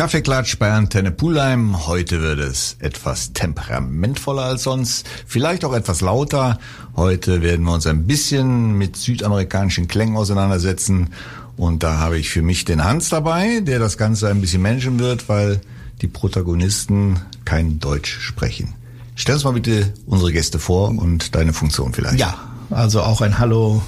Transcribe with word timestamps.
Kaffeeklatsch 0.00 0.58
bei 0.58 0.72
Antenne 0.72 1.10
Pulheim. 1.10 1.86
Heute 1.86 2.22
wird 2.22 2.38
es 2.38 2.76
etwas 2.78 3.34
temperamentvoller 3.34 4.44
als 4.44 4.62
sonst, 4.62 5.06
vielleicht 5.26 5.62
auch 5.62 5.74
etwas 5.74 6.00
lauter. 6.00 6.58
Heute 6.96 7.42
werden 7.42 7.66
wir 7.66 7.74
uns 7.74 7.86
ein 7.86 8.06
bisschen 8.06 8.78
mit 8.78 8.96
südamerikanischen 8.96 9.88
Klängen 9.88 10.16
auseinandersetzen. 10.16 11.10
Und 11.58 11.82
da 11.82 11.98
habe 11.98 12.16
ich 12.16 12.30
für 12.30 12.40
mich 12.40 12.64
den 12.64 12.82
Hans 12.82 13.10
dabei, 13.10 13.60
der 13.60 13.78
das 13.78 13.98
Ganze 13.98 14.30
ein 14.30 14.40
bisschen 14.40 14.62
managen 14.62 14.98
wird, 15.00 15.28
weil 15.28 15.60
die 16.00 16.08
Protagonisten 16.08 17.20
kein 17.44 17.78
Deutsch 17.78 18.20
sprechen. 18.20 18.72
Stell 19.16 19.34
uns 19.34 19.44
mal 19.44 19.52
bitte 19.52 19.92
unsere 20.06 20.32
Gäste 20.32 20.58
vor 20.58 20.88
und 20.88 21.34
deine 21.34 21.52
Funktion 21.52 21.92
vielleicht. 21.92 22.18
Ja, 22.18 22.38
also 22.70 23.02
auch 23.02 23.20
ein 23.20 23.38
Hallo 23.38 23.82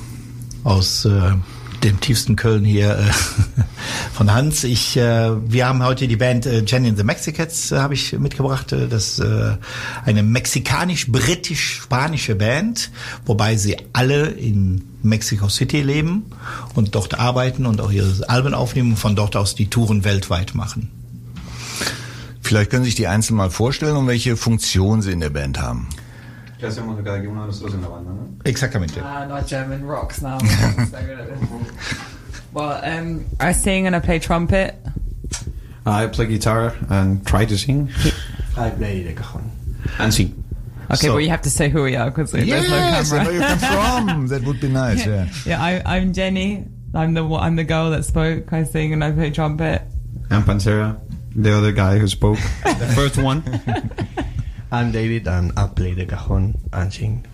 aus 0.62 1.06
äh, 1.06 1.32
dem 1.82 2.00
tiefsten 2.00 2.36
Köln 2.36 2.64
hier 2.64 2.98
äh, 2.98 3.10
von 4.14 4.32
Hans. 4.32 4.64
Ich, 4.64 4.96
äh, 4.96 5.32
wir 5.50 5.66
haben 5.66 5.82
heute 5.82 6.08
die 6.08 6.16
Band 6.16 6.46
äh, 6.46 6.62
Jenny 6.66 6.88
and 6.88 6.96
the 6.98 7.04
Mexicats 7.04 7.72
äh, 7.72 7.78
habe 7.78 7.92
ich 7.94 8.12
mitgebracht. 8.18 8.72
Äh, 8.72 8.88
das 8.88 9.18
äh, 9.18 9.56
eine 10.04 10.22
mexikanisch-britisch-spanische 10.22 12.36
Band, 12.36 12.90
wobei 13.26 13.56
sie 13.56 13.76
alle 13.92 14.28
in 14.28 14.84
Mexico 15.02 15.48
City 15.48 15.82
leben 15.82 16.26
und 16.74 16.94
dort 16.94 17.18
arbeiten 17.18 17.66
und 17.66 17.80
auch 17.80 17.90
ihre 17.90 18.28
Alben 18.28 18.54
aufnehmen 18.54 18.92
und 18.92 18.98
von 18.98 19.16
dort 19.16 19.36
aus 19.36 19.54
die 19.54 19.68
Touren 19.68 20.04
weltweit 20.04 20.54
machen. 20.54 20.90
Vielleicht 22.40 22.70
können 22.70 22.84
Sie 22.84 22.90
sich 22.90 22.96
die 22.96 23.06
einzeln 23.06 23.36
mal 23.36 23.50
vorstellen 23.50 23.96
und 23.96 24.06
welche 24.06 24.36
Funktion 24.36 25.00
sie 25.00 25.12
in 25.12 25.20
der 25.20 25.30
Band 25.30 25.60
haben. 25.60 25.88
¿Qué 26.62 26.68
hacemos 26.68 26.96
cada 27.02 27.18
uno 27.18 27.40
de 27.40 27.46
nosotros 27.48 27.74
en 27.74 27.82
la 27.82 27.88
banda, 27.88 28.12
no? 28.12 28.28
Exaktamente. 28.44 29.00
Ah, 29.02 29.26
not 29.26 29.48
German 29.48 29.84
rocks 29.84 30.22
now. 30.22 30.38
So 30.38 30.46
good 30.46 31.18
at 31.18 31.26
this. 31.26 31.98
well, 32.52 32.80
um, 32.84 33.24
I 33.40 33.50
sing 33.50 33.88
and 33.88 33.96
I 33.96 33.98
play 33.98 34.20
trumpet. 34.20 34.76
I 35.84 36.06
play 36.06 36.26
guitar 36.26 36.72
and 36.88 37.26
try 37.26 37.44
to 37.46 37.58
sing 37.58 37.90
I 38.56 38.70
play 38.70 39.02
the 39.02 39.12
cajon. 39.12 39.50
and 39.98 40.14
sing. 40.14 40.44
Okay, 40.84 41.08
So- 41.08 41.14
well 41.14 41.20
you 41.20 41.30
have 41.30 41.42
to 41.42 41.50
say 41.50 41.68
who 41.68 41.82
we 41.82 41.96
are 41.96 42.10
because 42.10 42.30
there's 42.30 42.46
no 42.46 42.54
and 42.54 43.06
camera. 43.08 43.24
where 43.24 43.32
you 43.34 43.40
come 43.40 43.58
from. 43.58 44.26
That 44.28 44.44
would 44.44 44.60
be 44.60 44.68
nice. 44.68 45.04
Yeah. 45.04 45.26
yeah, 45.44 45.60
I, 45.60 45.82
I'm 45.96 46.12
Jenny. 46.12 46.64
I'm 46.94 47.14
the 47.14 47.24
I'm 47.24 47.56
the 47.56 47.64
girl 47.64 47.90
that 47.90 48.04
spoke. 48.04 48.52
I 48.52 48.62
sing 48.62 48.92
and 48.92 49.02
I 49.02 49.10
play 49.10 49.32
trumpet. 49.32 49.82
And 50.30 50.44
Pantera, 50.44 51.00
the 51.34 51.56
other 51.58 51.72
guy 51.72 51.98
who 51.98 52.06
spoke, 52.06 52.38
the 52.64 52.92
first 52.94 53.18
one. 53.18 53.42
I'm 54.72 54.90
David 54.90 55.28
and 55.28 55.52
I 55.58 55.66
play 55.66 55.92
the 55.94 56.06
cajon 56.06 56.54
and 56.72 56.90
sing 56.90 57.24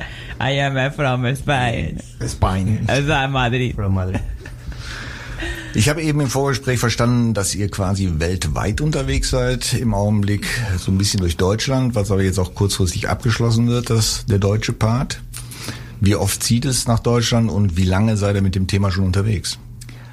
I 0.41 0.59
am 0.59 0.93
from 0.93 1.25
Spain. 1.37 2.01
Spain 2.27 2.85
that 2.87 3.31
Madrid? 3.31 3.77
from 3.77 3.95
Madrid. 3.95 4.21
Ich 5.73 5.89
habe 5.89 6.03
eben 6.03 6.21
im 6.21 6.29
Vorgespräch 6.29 6.81
verstanden, 6.81 7.35
dass 7.35 7.55
ihr 7.55 7.71
quasi 7.71 8.19
weltweit 8.19 8.81
unterwegs 8.81 9.31
seid 9.31 9.75
im 9.75 9.95
Augenblick, 9.95 10.47
so 10.79 10.91
ein 10.91 10.99
bisschen 10.99 11.21
durch 11.21 11.37
Deutschland, 11.37 11.95
was 11.95 12.11
aber 12.11 12.23
jetzt 12.23 12.41
auch 12.41 12.57
kurzfristig 12.57 13.09
abgeschlossen 13.09 13.69
wird, 13.69 13.89
das 13.89 14.27
der 14.27 14.39
deutsche 14.39 14.73
Part. 14.73 15.21
Wie 16.01 16.17
oft 16.17 16.43
zieht 16.43 16.65
es 16.65 16.89
nach 16.89 16.99
Deutschland 16.99 17.51
und 17.53 17.77
wie 17.77 17.85
lange 17.85 18.17
seid 18.17 18.35
ihr 18.35 18.43
mit 18.43 18.57
dem 18.57 18.67
Thema 18.67 18.91
schon 18.91 19.05
unterwegs? 19.05 19.59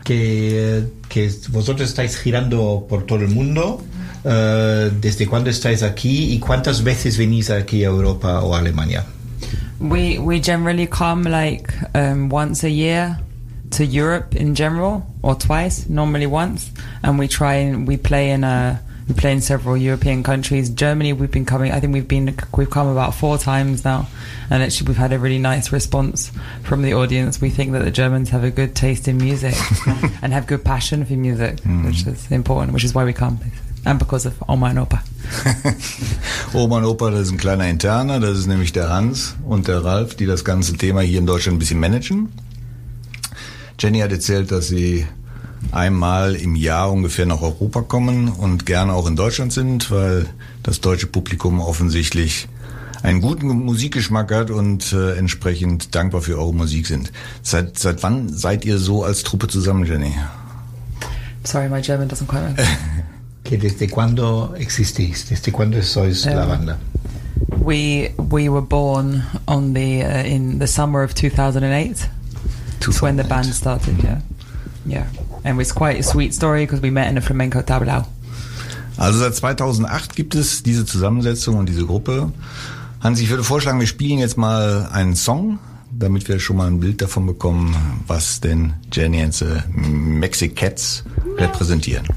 que, 0.05 0.83
que 1.09 1.29
vosotros 1.49 1.89
estáis 1.89 2.15
girando 2.15 2.85
por 2.87 3.05
todo 3.05 3.23
el 3.23 3.31
mundo. 3.31 3.83
Eh, 4.25 4.91
¿Desde 4.99 5.27
cuándo 5.27 5.49
estáis 5.49 5.83
aquí 5.83 6.33
y 6.33 6.39
cuántas 6.39 6.83
veces 6.83 7.17
venís 7.17 7.49
aquí 7.49 7.83
a 7.83 7.87
Europa 7.87 8.41
o 8.41 8.55
a 8.55 8.59
Alemania? 8.59 9.05
We 9.79 10.17
we 10.19 10.41
generally 10.41 10.87
come 10.87 11.29
like 11.29 11.71
um, 11.93 12.29
once 12.29 12.63
a 12.63 12.69
year 12.69 13.19
to 13.71 13.85
Europe 13.85 14.35
in 14.35 14.55
general, 14.55 15.05
or 15.21 15.35
twice. 15.35 15.87
Normally 15.89 16.25
once, 16.25 16.71
and 17.03 17.19
we 17.19 17.27
try 17.27 17.55
and 17.55 17.87
we 17.87 17.97
play 17.97 18.31
in 18.31 18.43
a 18.43 18.81
we 19.07 19.13
play 19.13 19.33
in 19.33 19.41
several 19.41 19.77
European 19.77 20.23
countries. 20.23 20.69
Germany, 20.69 21.13
we've 21.13 21.31
been 21.31 21.45
coming. 21.45 21.71
I 21.71 21.79
think 21.79 21.93
we've 21.93 22.07
been 22.07 22.35
we've 22.57 22.69
come 22.69 22.87
about 22.87 23.13
four 23.13 23.37
times 23.37 23.83
now, 23.83 24.07
and 24.49 24.63
actually 24.63 24.87
we've 24.87 24.97
had 24.97 25.13
a 25.13 25.19
really 25.19 25.39
nice 25.39 25.71
response 25.71 26.31
from 26.63 26.81
the 26.81 26.93
audience. 26.93 27.41
We 27.41 27.49
think 27.49 27.73
that 27.73 27.83
the 27.83 27.91
Germans 27.91 28.29
have 28.29 28.43
a 28.43 28.51
good 28.51 28.75
taste 28.75 29.07
in 29.07 29.17
music 29.17 29.55
and 30.21 30.33
have 30.33 30.47
good 30.47 30.63
passion 30.63 31.05
for 31.05 31.13
music, 31.13 31.59
which 31.83 32.07
is 32.07 32.31
important. 32.31 32.73
Which 32.73 32.83
is 32.83 32.95
why 32.95 33.03
we 33.03 33.13
come, 33.13 33.39
and 33.85 33.99
because 33.99 34.27
of 34.27 34.33
Oma 34.47 34.67
and 34.67 34.79
Opa. 34.79 35.01
Oma 36.53 36.77
und 36.77 36.85
Opa, 36.85 37.11
das 37.11 37.21
ist 37.27 37.31
ein 37.31 37.37
kleiner 37.37 37.67
Interner, 37.67 38.19
das 38.19 38.37
ist 38.37 38.47
nämlich 38.47 38.73
der 38.73 38.89
Hans 38.89 39.35
und 39.45 39.67
der 39.67 39.83
Ralf, 39.83 40.15
die 40.15 40.25
das 40.25 40.43
ganze 40.43 40.73
Thema 40.73 41.01
hier 41.01 41.19
in 41.19 41.25
Deutschland 41.25 41.55
ein 41.55 41.59
bisschen 41.59 41.79
managen. 41.79 42.29
Jenny 43.79 43.99
hat 43.99 44.11
erzählt, 44.11 44.51
dass 44.51 44.67
sie 44.67 45.05
einmal 45.71 46.35
im 46.35 46.55
Jahr 46.55 46.91
ungefähr 46.91 47.25
nach 47.25 47.41
Europa 47.41 47.81
kommen 47.81 48.29
und 48.29 48.65
gerne 48.65 48.93
auch 48.93 49.07
in 49.07 49.15
Deutschland 49.15 49.53
sind, 49.53 49.91
weil 49.91 50.27
das 50.63 50.81
deutsche 50.81 51.07
Publikum 51.07 51.59
offensichtlich 51.59 52.47
einen 53.03 53.21
guten 53.21 53.47
Musikgeschmack 53.47 54.33
hat 54.33 54.49
und 54.49 54.91
äh, 54.93 55.15
entsprechend 55.15 55.93
dankbar 55.93 56.21
für 56.21 56.39
eure 56.39 56.53
Musik 56.53 56.87
sind. 56.87 57.11
Seit, 57.43 57.77
seit 57.77 58.01
wann 58.01 58.29
seid 58.29 58.65
ihr 58.65 58.79
so 58.79 59.03
als 59.03 59.23
Truppe 59.23 59.47
zusammen, 59.47 59.85
Jenny? 59.85 60.15
Sorry, 61.43 61.69
my 61.69 61.81
German 61.81 62.09
doesn't 62.09 62.27
quite 62.27 62.57
work. 62.57 62.67
Que 63.45 63.59
¿Desde 63.59 63.87
cuándo 63.87 64.55
existís? 64.57 65.29
¿Desde 65.29 65.51
cuándo 65.51 65.81
sois 65.83 66.25
la 66.25 66.45
banda? 66.45 66.79
We 67.61 68.11
we 68.17 68.49
were 68.49 68.65
born 68.65 69.23
on 69.47 69.73
the 69.73 70.03
uh, 70.03 70.25
in 70.25 70.57
the 70.57 70.65
summer 70.65 71.03
of 71.03 71.13
2008. 71.13 72.09
That's 72.79 73.01
when 73.03 73.17
the 73.17 73.23
band 73.23 73.53
started. 73.53 74.03
Yeah, 74.03 74.21
yeah, 74.87 75.05
and 75.43 75.61
it's 75.61 75.71
quite 75.71 75.99
a 75.99 76.03
sweet 76.03 76.33
story 76.33 76.65
because 76.65 76.81
we 76.81 76.89
met 76.89 77.07
in 77.07 77.19
a 77.19 77.21
flamenco 77.21 77.61
tablao. 77.61 78.07
Also 78.97 79.19
seit 79.19 79.35
2008 79.35 80.15
gibt 80.15 80.33
es 80.33 80.63
diese 80.63 80.85
Zusammensetzung 80.85 81.57
und 81.57 81.69
diese 81.69 81.85
Gruppe. 81.85 82.31
Hans, 83.01 83.19
ich 83.19 83.29
würde 83.29 83.43
vorschlagen, 83.43 83.79
wir 83.79 83.87
spielen 83.87 84.17
jetzt 84.17 84.37
mal 84.37 84.89
einen 84.91 85.15
Song, 85.15 85.59
damit 85.91 86.27
wir 86.27 86.39
schon 86.39 86.57
mal 86.57 86.67
ein 86.67 86.79
Bild 86.79 86.99
davon 86.99 87.27
bekommen, 87.27 87.75
was 88.07 88.39
denn 88.41 88.73
Jenny 88.91 89.21
and 89.21 89.35
the 89.35 89.61
Mexicats 89.75 91.03
repräsentieren. 91.37 92.07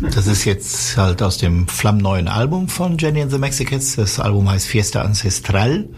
Das 0.00 0.28
ist 0.28 0.44
jetzt 0.44 0.96
halt 0.96 1.22
aus 1.22 1.38
dem 1.38 1.66
flammneuen 1.66 2.28
Album 2.28 2.68
von 2.68 2.98
Jenny 2.98 3.20
and 3.22 3.32
the 3.32 3.38
Mexicans. 3.38 3.96
Das 3.96 4.20
Album 4.20 4.48
heißt 4.48 4.66
Fiesta 4.66 5.02
Ancestral 5.02 5.88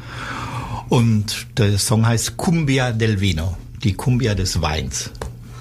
und 0.89 1.47
der 1.59 1.79
Song 1.79 2.07
heißt 2.07 2.37
Cumbia 2.37 2.93
del 2.93 3.21
Vino, 3.21 3.57
die 3.83 3.95
Cumbia 3.95 4.35
des 4.35 4.61
Weins. 4.63 5.11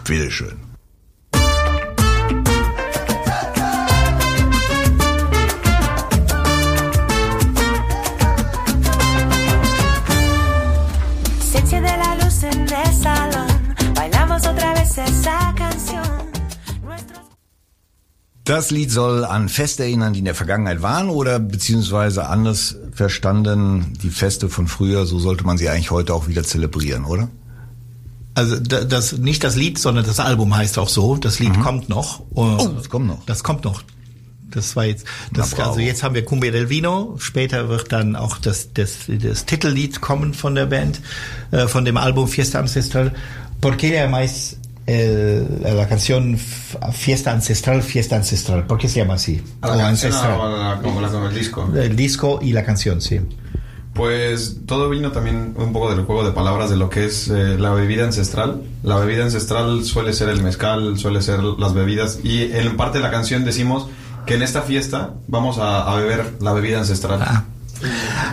Bitteschön. 0.06 0.69
Das 18.50 18.72
Lied 18.72 18.90
soll 18.90 19.26
an 19.26 19.48
Feste 19.48 19.84
erinnern, 19.84 20.14
die 20.14 20.20
in 20.20 20.26
der 20.26 20.34
Vergangenheit 20.34 20.82
waren 20.82 21.10
oder 21.10 21.38
beziehungsweise 21.40 22.26
anders 22.28 22.78
verstanden, 22.92 23.94
die 24.02 24.10
Feste 24.10 24.50
von 24.50 24.68
früher, 24.68 25.06
so 25.06 25.20
sollte 25.20 25.44
man 25.46 25.60
sie 25.60 25.70
eigentlich 25.70 25.92
heute 25.92 26.16
auch 26.16 26.28
wieder 26.28 26.42
zelebrieren, 26.44 27.06
oder? 27.06 27.30
Also 28.34 28.56
da- 28.60 28.86
das 28.86 29.12
nicht 29.20 29.44
das 29.44 29.56
Lied, 29.56 29.78
sondern 29.78 30.04
das 30.04 30.20
Album 30.20 30.56
heißt 30.56 30.80
auch 30.80 30.90
so. 30.90 31.16
Das 31.16 31.38
Lied 31.38 31.60
kommt 31.60 31.90
noch. 31.90 32.24
Oh, 32.34 32.58
das 32.76 32.90
kommt 32.90 33.06
noch. 33.06 33.24
Das 33.28 33.44
kommt 33.44 33.66
noch. 33.66 33.84
Das 34.50 34.76
war 34.76 34.86
jetzt, 34.86 35.06
das, 35.32 35.54
Na, 35.56 35.68
also 35.68 35.80
jetzt 35.80 36.02
haben 36.02 36.16
wir 36.16 36.26
Cumbia 36.26 36.50
del 36.50 36.70
Vino. 36.70 37.18
Später 37.20 37.70
wird 37.70 37.92
dann 37.92 38.16
auch 38.16 38.40
das, 38.40 38.74
das, 38.74 38.94
das 39.08 39.46
Titellied 39.46 40.02
kommen 40.02 40.34
von 40.34 40.56
der 40.56 40.66
Band, 40.66 41.02
äh, 41.52 41.68
von 41.68 41.86
dem 41.86 41.98
Album 41.98 42.28
Fiesta 42.28 42.58
Ancestral. 42.60 43.14
¿Por 43.62 43.74
qué 43.74 43.92
la 45.76 45.88
canción 45.88 46.38
Fiesta 46.92 47.32
Ancestral, 47.32 47.84
Fiesta 47.84 48.16
Ancestral? 48.16 48.66
¿Por 48.66 48.78
qué 48.78 48.88
se 48.88 49.00
llama 49.00 49.16
así? 49.16 49.42
A 49.62 49.68
O 49.72 49.76
la 49.76 49.84
canción 49.84 50.12
Ancestral. 50.14 50.42
a 50.42 50.76
la- 50.76 50.82
como 50.82 51.02
la- 51.02 51.10
como 51.10 51.28
el 51.28 51.36
disco. 51.36 51.70
El 51.76 51.96
disco 51.96 52.40
y 52.42 52.54
la 52.54 52.64
canción, 52.66 53.02
sí. 53.02 53.20
Pues 53.94 54.58
todo 54.66 54.90
vino 54.90 55.12
también 55.12 55.54
un 55.58 55.74
poco 55.74 55.94
del 55.94 56.06
juego 56.06 56.24
de 56.24 56.32
palabras 56.32 56.70
de 56.70 56.78
lo 56.78 56.90
que 56.90 57.06
es 57.06 57.28
eh, 57.28 57.58
la 57.58 57.72
bebida 57.74 58.06
ancestral. 58.06 58.62
La 58.84 58.96
bebida 58.98 59.24
ancestral 59.24 59.84
suele 59.84 60.14
ser 60.14 60.30
el 60.30 60.42
mezcal, 60.44 60.98
suele 60.98 61.22
ser 61.22 61.42
las 61.44 61.74
bebidas 61.74 62.20
y 62.24 62.44
en 62.54 62.78
parte 62.78 63.00
de 63.00 63.04
la 63.04 63.12
canción 63.12 63.44
decimos 63.46 63.88
que 64.26 64.36
en 64.36 64.44
esta 64.44 64.62
fiesta 64.62 65.16
vamos 65.28 65.58
a, 65.58 65.92
a 65.92 65.96
beber 65.98 66.34
la 66.40 66.54
bebida 66.54 66.80
ancestral. 66.80 67.20
Ah. 67.22 67.46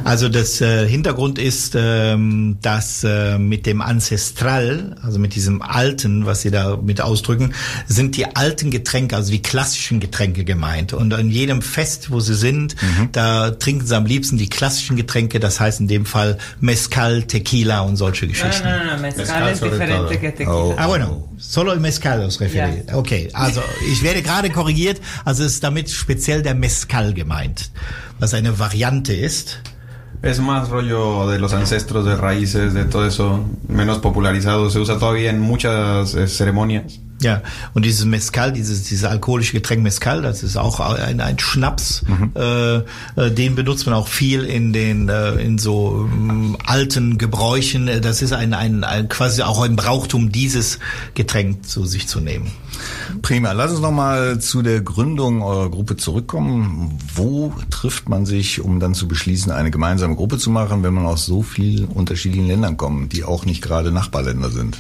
Also 0.05 0.29
das 0.29 0.61
äh, 0.61 0.89
Hintergrund 0.89 1.39
ist, 1.39 1.75
ähm, 1.77 2.59
dass 2.63 3.05
äh, 3.05 3.39
mit 3.39 3.67
dem 3.67 3.81
Ancestral, 3.81 4.97
also 5.03 5.19
mit 5.19 5.35
diesem 5.35 5.63
alten, 5.63 6.27
was 6.27 6.43
Sie 6.43 6.51
da 6.51 6.77
mit 6.77 7.01
ausdrücken, 7.01 7.55
sind 7.87 8.17
die 8.17 8.37
alten 8.37 8.71
Getränke, 8.71 9.17
also 9.17 9.31
die 9.31 9.43
klassischen 9.43 10.01
Getränke 10.01 10.45
gemeint. 10.45 10.93
Und 10.93 11.13
an 11.15 11.31
jedem 11.31 11.63
Fest, 11.63 12.11
wo 12.11 12.21
Sie 12.21 12.35
sind, 12.35 12.77
da 13.13 13.51
trinken 13.51 13.87
Sie 13.87 13.97
am 13.97 14.07
liebsten 14.07 14.39
die 14.39 14.49
klassischen 14.49 14.97
Getränke, 14.97 15.41
das 15.41 15.61
heißt 15.61 15.81
in 15.81 15.89
dem 15.89 16.07
Fall 16.07 16.39
Mezcal, 16.61 17.23
Tequila 17.23 17.81
und 17.81 17.97
solche 17.97 18.27
Geschichten. 18.27 18.67
no, 18.67 18.85
no, 18.85 18.97
no, 18.97 19.03
mezcal, 19.03 19.27
Mezcal 19.27 19.53
es 19.53 19.61
diferente 19.61 20.19
que 20.19 20.33
tequila. 20.33 20.55
Oh. 20.55 20.75
Ah, 20.77 20.87
bueno, 20.87 21.29
solo 21.39 21.73
el 21.73 21.81
mezcal 21.81 22.21
os 22.23 22.41
referiert. 22.41 22.93
Okay, 22.93 23.29
also 23.33 23.63
ich 23.93 24.03
werde 24.03 24.23
gerade 24.23 24.51
korrigiert, 24.51 25.01
also 25.25 25.45
es 25.45 25.55
ist 25.55 25.65
damit 25.65 25.91
speziell 25.91 26.43
der 26.43 26.55
Mezcal 26.55 27.13
gemeint, 27.15 27.71
was 28.19 28.35
eine 28.35 28.59
Variante 28.59 29.13
ist. 29.15 29.61
Es 30.27 30.41
más 30.41 30.71
rollo 30.71 31.29
de 31.29 31.39
los 31.39 31.53
ancestros, 31.53 32.05
de 32.05 32.17
raíces, 32.17 32.75
de 32.75 32.85
todo 32.85 33.07
eso, 33.07 33.45
menos 33.69 33.99
popularizado. 33.99 34.71
Se 34.71 34.81
usa 34.81 34.99
todavía 34.99 35.31
en 35.31 35.39
muchas 35.39 36.17
eh, 36.17 36.27
ceremonias. 36.27 37.01
Ja, 37.23 37.43
und 37.73 37.85
dieses 37.85 38.05
Mezcal, 38.05 38.53
dieses, 38.53 38.85
dieses 38.85 39.05
alkoholische 39.05 39.55
Getränk 39.55 39.83
Mezcal, 39.83 40.21
das 40.21 40.43
ist 40.43 40.57
auch 40.57 40.81
ein, 40.81 41.21
ein 41.21 41.39
Schnaps, 41.39 42.03
äh, 42.35 42.77
äh, 42.77 42.83
den 43.31 43.55
benutzt 43.55 43.87
man 43.87 43.95
auch 43.95 44.09
viel 44.09 44.45
in 44.45 44.75
den 44.75 45.09
äh, 45.09 45.33
in 45.35 45.57
so 45.59 46.09
ähm, 46.13 46.59
alten 46.67 47.17
Gebräuchen. 47.17 47.89
Das 48.03 48.21
ist 48.21 48.33
ein, 48.33 48.53
ein, 48.53 48.85
ein 48.85 49.09
quasi 49.09 49.43
auch 49.43 49.63
ein 49.63 49.77
Brauchtum, 49.77 50.31
dieses 50.31 50.79
Getränk 51.15 51.67
zu 51.67 51.87
sich 51.87 52.07
zu 52.07 52.21
nehmen. 52.21 52.51
Prima. 53.23 53.53
Lass 53.53 53.71
uns 53.71 53.81
nochmal 53.81 54.39
zu 54.41 54.61
der 54.61 54.83
Gründung 54.83 55.43
eurer 55.43 55.71
Gruppe 55.71 55.97
zurückkommen. 55.97 56.99
Wo 57.15 57.55
trifft 57.71 58.11
man 58.11 58.27
sich, 58.27 58.61
um 58.61 58.79
dann 58.79 58.95
zu 58.95 59.09
beschließen, 59.09 59.51
eine 59.51 59.71
gemeinsame 59.71 60.17
Gruppe 60.17 60.37
zu 60.37 60.51
machen, 60.51 60.83
wenn 60.83 60.93
man 60.93 61.07
aus 61.07 61.25
so 61.25 61.43
vielen 61.43 61.87
unterschiedlichen 61.87 62.47
Ländern 62.47 62.77
kommt, 62.77 63.15
die 63.15 63.25
auch 63.25 63.47
nicht 63.47 63.63
gerade 63.63 63.91
Nachbarländer 63.91 64.51
sind? 64.51 64.77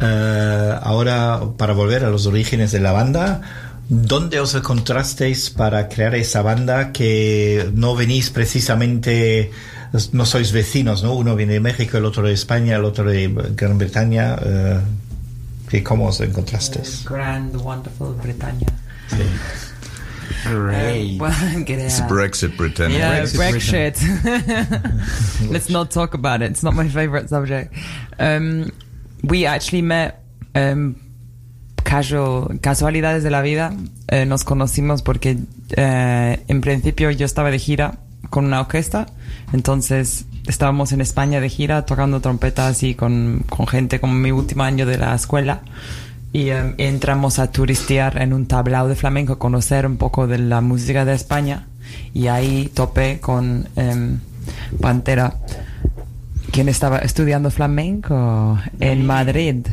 Eh, 0.00 0.78
ahora, 0.82 1.40
para 1.56 1.72
volver 1.72 2.04
a 2.04 2.10
los 2.10 2.26
orígenes 2.26 2.72
de 2.72 2.80
la 2.80 2.92
banda, 2.92 3.40
¿dónde 3.88 4.40
os 4.40 4.54
encontrasteis 4.54 5.50
para 5.50 5.88
crear 5.88 6.14
esa 6.14 6.42
banda 6.42 6.92
que 6.92 7.70
no 7.74 7.94
venís 7.94 8.30
precisamente, 8.30 9.50
no 10.12 10.24
sois 10.26 10.52
vecinos, 10.52 11.02
¿no? 11.02 11.14
Uno 11.14 11.36
viene 11.36 11.54
de 11.54 11.60
México, 11.60 11.98
el 11.98 12.04
otro 12.04 12.22
de 12.26 12.32
España, 12.32 12.76
el 12.76 12.84
otro 12.84 13.04
de 13.04 13.28
Gran 13.56 13.76
Bretaña. 13.78 14.36
eh, 14.44 14.80
¿qué- 15.68 15.82
¿Cómo 15.82 16.06
os 16.08 16.20
encontrasteis? 16.20 17.04
Grand, 17.08 17.54
wonderful 17.56 18.14
Britannia. 18.22 18.68
Great. 20.44 21.20
It's. 21.68 22.00
Brexit, 22.08 22.56
Britannia. 22.56 22.98
Yeah, 22.98 23.24
Brexit. 23.36 23.96
Let's 25.50 25.68
not 25.68 25.90
talk 25.90 26.14
about 26.14 26.42
it. 26.42 26.50
It's 26.52 26.62
not 26.62 26.74
my 26.74 26.88
favorite 26.88 27.28
subject. 27.28 27.74
Um, 28.18 28.70
we 29.22 29.46
actually 29.46 29.82
met 29.82 30.16
um, 30.54 30.94
casual, 31.82 32.58
casualidades 32.60 33.22
de 33.22 33.30
la 33.30 33.42
vida. 33.42 33.74
Eh, 34.08 34.26
nos 34.26 34.44
conocimos 34.44 35.02
porque 35.02 35.38
eh, 35.76 36.42
en 36.48 36.60
principio 36.60 37.10
yo 37.10 37.26
estaba 37.26 37.50
de 37.50 37.58
gira 37.58 37.98
con 38.30 38.46
una 38.46 38.60
orquesta. 38.60 39.06
Entonces 39.52 40.26
estábamos 40.46 40.92
en 40.92 41.00
España 41.00 41.40
de 41.40 41.48
gira 41.48 41.84
tocando 41.86 42.20
trompetas 42.20 42.82
y 42.82 42.94
con, 42.94 43.44
con 43.48 43.66
gente 43.66 44.00
como 44.00 44.14
mi 44.14 44.32
último 44.32 44.62
año 44.62 44.86
de 44.86 44.98
la 44.98 45.14
escuela. 45.14 45.62
Y 46.32 46.48
em, 46.48 46.74
entramos 46.78 47.38
a 47.38 47.52
turistear 47.52 48.20
en 48.22 48.32
un 48.32 48.46
tablao 48.46 48.88
de 48.88 48.94
flamenco, 48.94 49.38
conocer 49.38 49.86
un 49.86 49.98
poco 49.98 50.26
de 50.26 50.38
la 50.38 50.60
música 50.60 51.04
de 51.04 51.14
España. 51.14 51.66
Y 52.14 52.28
ahí 52.28 52.70
topé 52.72 53.20
con 53.20 53.68
em, 53.76 54.18
Pantera, 54.80 55.36
quien 56.50 56.68
estaba 56.68 56.98
estudiando 56.98 57.50
flamenco 57.50 58.58
en 58.80 59.06
Madrid. 59.06 59.66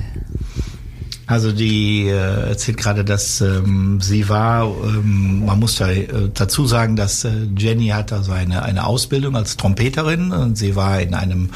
Also 1.30 1.52
die 1.52 2.08
äh, 2.08 2.50
erzählt 2.50 2.78
gerade, 2.78 3.06
dass 3.06 3.40
ähm, 3.42 4.02
sie 4.02 4.30
war, 4.30 4.66
ähm, 4.66 5.46
man 5.46 5.60
muss 5.60 5.76
da, 5.76 5.92
äh, 5.92 6.08
dazu 6.34 6.66
sagen, 6.66 6.96
dass 6.96 7.24
äh, 7.24 7.30
Jenny 7.56 7.90
hat 7.90 8.12
also 8.12 8.32
eine, 8.32 8.64
eine 8.64 8.88
Ausbildung 8.88 9.36
als 9.36 9.56
Trompeterin 9.56 10.32
und 10.32 10.58
sie 10.58 10.76
war 10.76 11.00
in 11.00 11.14
einem 11.14 11.52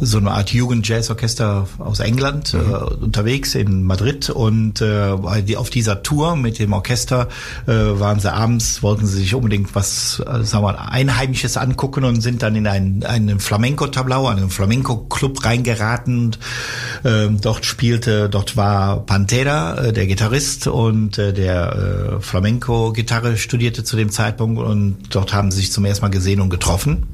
so 0.00 0.16
eine 0.16 0.30
Art 0.30 0.54
Jugend-Jazz-Orchester 0.54 1.68
aus 1.78 2.00
England 2.00 2.54
äh, 2.54 2.56
unterwegs 2.56 3.54
in 3.54 3.84
Madrid 3.84 4.30
und 4.30 4.80
äh, 4.80 5.10
auf 5.54 5.68
dieser 5.68 6.02
Tour 6.02 6.36
mit 6.36 6.58
dem 6.58 6.72
Orchester 6.72 7.28
äh, 7.66 7.72
waren 7.72 8.20
sie 8.20 8.32
abends, 8.32 8.82
wollten 8.82 9.06
sie 9.06 9.18
sich 9.18 9.34
unbedingt 9.34 9.74
was, 9.74 10.20
äh, 10.20 10.44
sagen 10.44 10.64
wir 10.64 10.72
mal, 10.72 10.76
Einheimisches 10.76 11.58
angucken 11.58 12.04
und 12.04 12.22
sind 12.22 12.42
dann 12.42 12.56
in 12.56 12.66
einen, 12.66 13.04
einen 13.04 13.38
Flamenco-Tablau, 13.38 14.28
einen 14.28 14.48
Flamenco-Club 14.48 15.44
reingeraten 15.44 16.24
und 16.24 16.38
ähm, 17.04 17.38
dort 17.42 17.66
spielte, 17.66 18.30
dort 18.30 18.56
war 18.56 18.93
Pantera, 18.96 19.76
äh, 19.84 19.92
der 19.92 20.06
Gitarrist 20.06 20.66
und 20.66 21.18
äh, 21.18 21.32
der 21.32 22.18
äh, 22.18 22.20
Flamenco-Gitarre 22.20 23.36
studierte 23.36 23.84
zu 23.84 23.96
dem 23.96 24.10
Zeitpunkt 24.10 24.60
und 24.60 24.96
dort 25.10 25.32
haben 25.32 25.50
sie 25.50 25.58
sich 25.58 25.72
zum 25.72 25.84
ersten 25.84 26.04
Mal 26.04 26.10
gesehen 26.10 26.40
und 26.40 26.50
getroffen. 26.50 27.06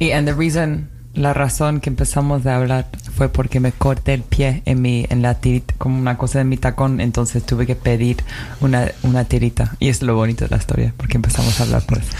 And 0.00 0.28
the 0.28 0.34
reason, 0.34 0.88
la 1.14 1.32
razón 1.32 1.80
que 1.80 1.90
empezamos 1.90 2.46
a 2.46 2.56
hablar 2.56 2.86
fue 3.16 3.28
porque 3.30 3.60
me 3.60 3.72
corté 3.72 4.14
el 4.14 4.22
pie 4.22 4.62
en 4.66 4.82
mi, 4.82 5.06
en 5.08 5.22
la 5.22 5.34
tirita, 5.34 5.74
como 5.78 5.98
una 5.98 6.18
cosa 6.18 6.38
de 6.38 6.44
mi 6.44 6.58
tacón, 6.58 7.00
entonces 7.00 7.44
tuve 7.44 7.66
que 7.66 7.74
pedir 7.74 8.18
una, 8.60 8.90
una 9.02 9.24
tirita. 9.24 9.74
Y 9.78 9.88
es 9.88 10.02
lo 10.02 10.14
bonito 10.14 10.44
de 10.44 10.50
la 10.50 10.58
historia, 10.58 10.92
porque 10.96 11.16
empezamos 11.16 11.58
a 11.58 11.62
hablar 11.62 11.86
por 11.86 11.98
eso. 11.98 12.10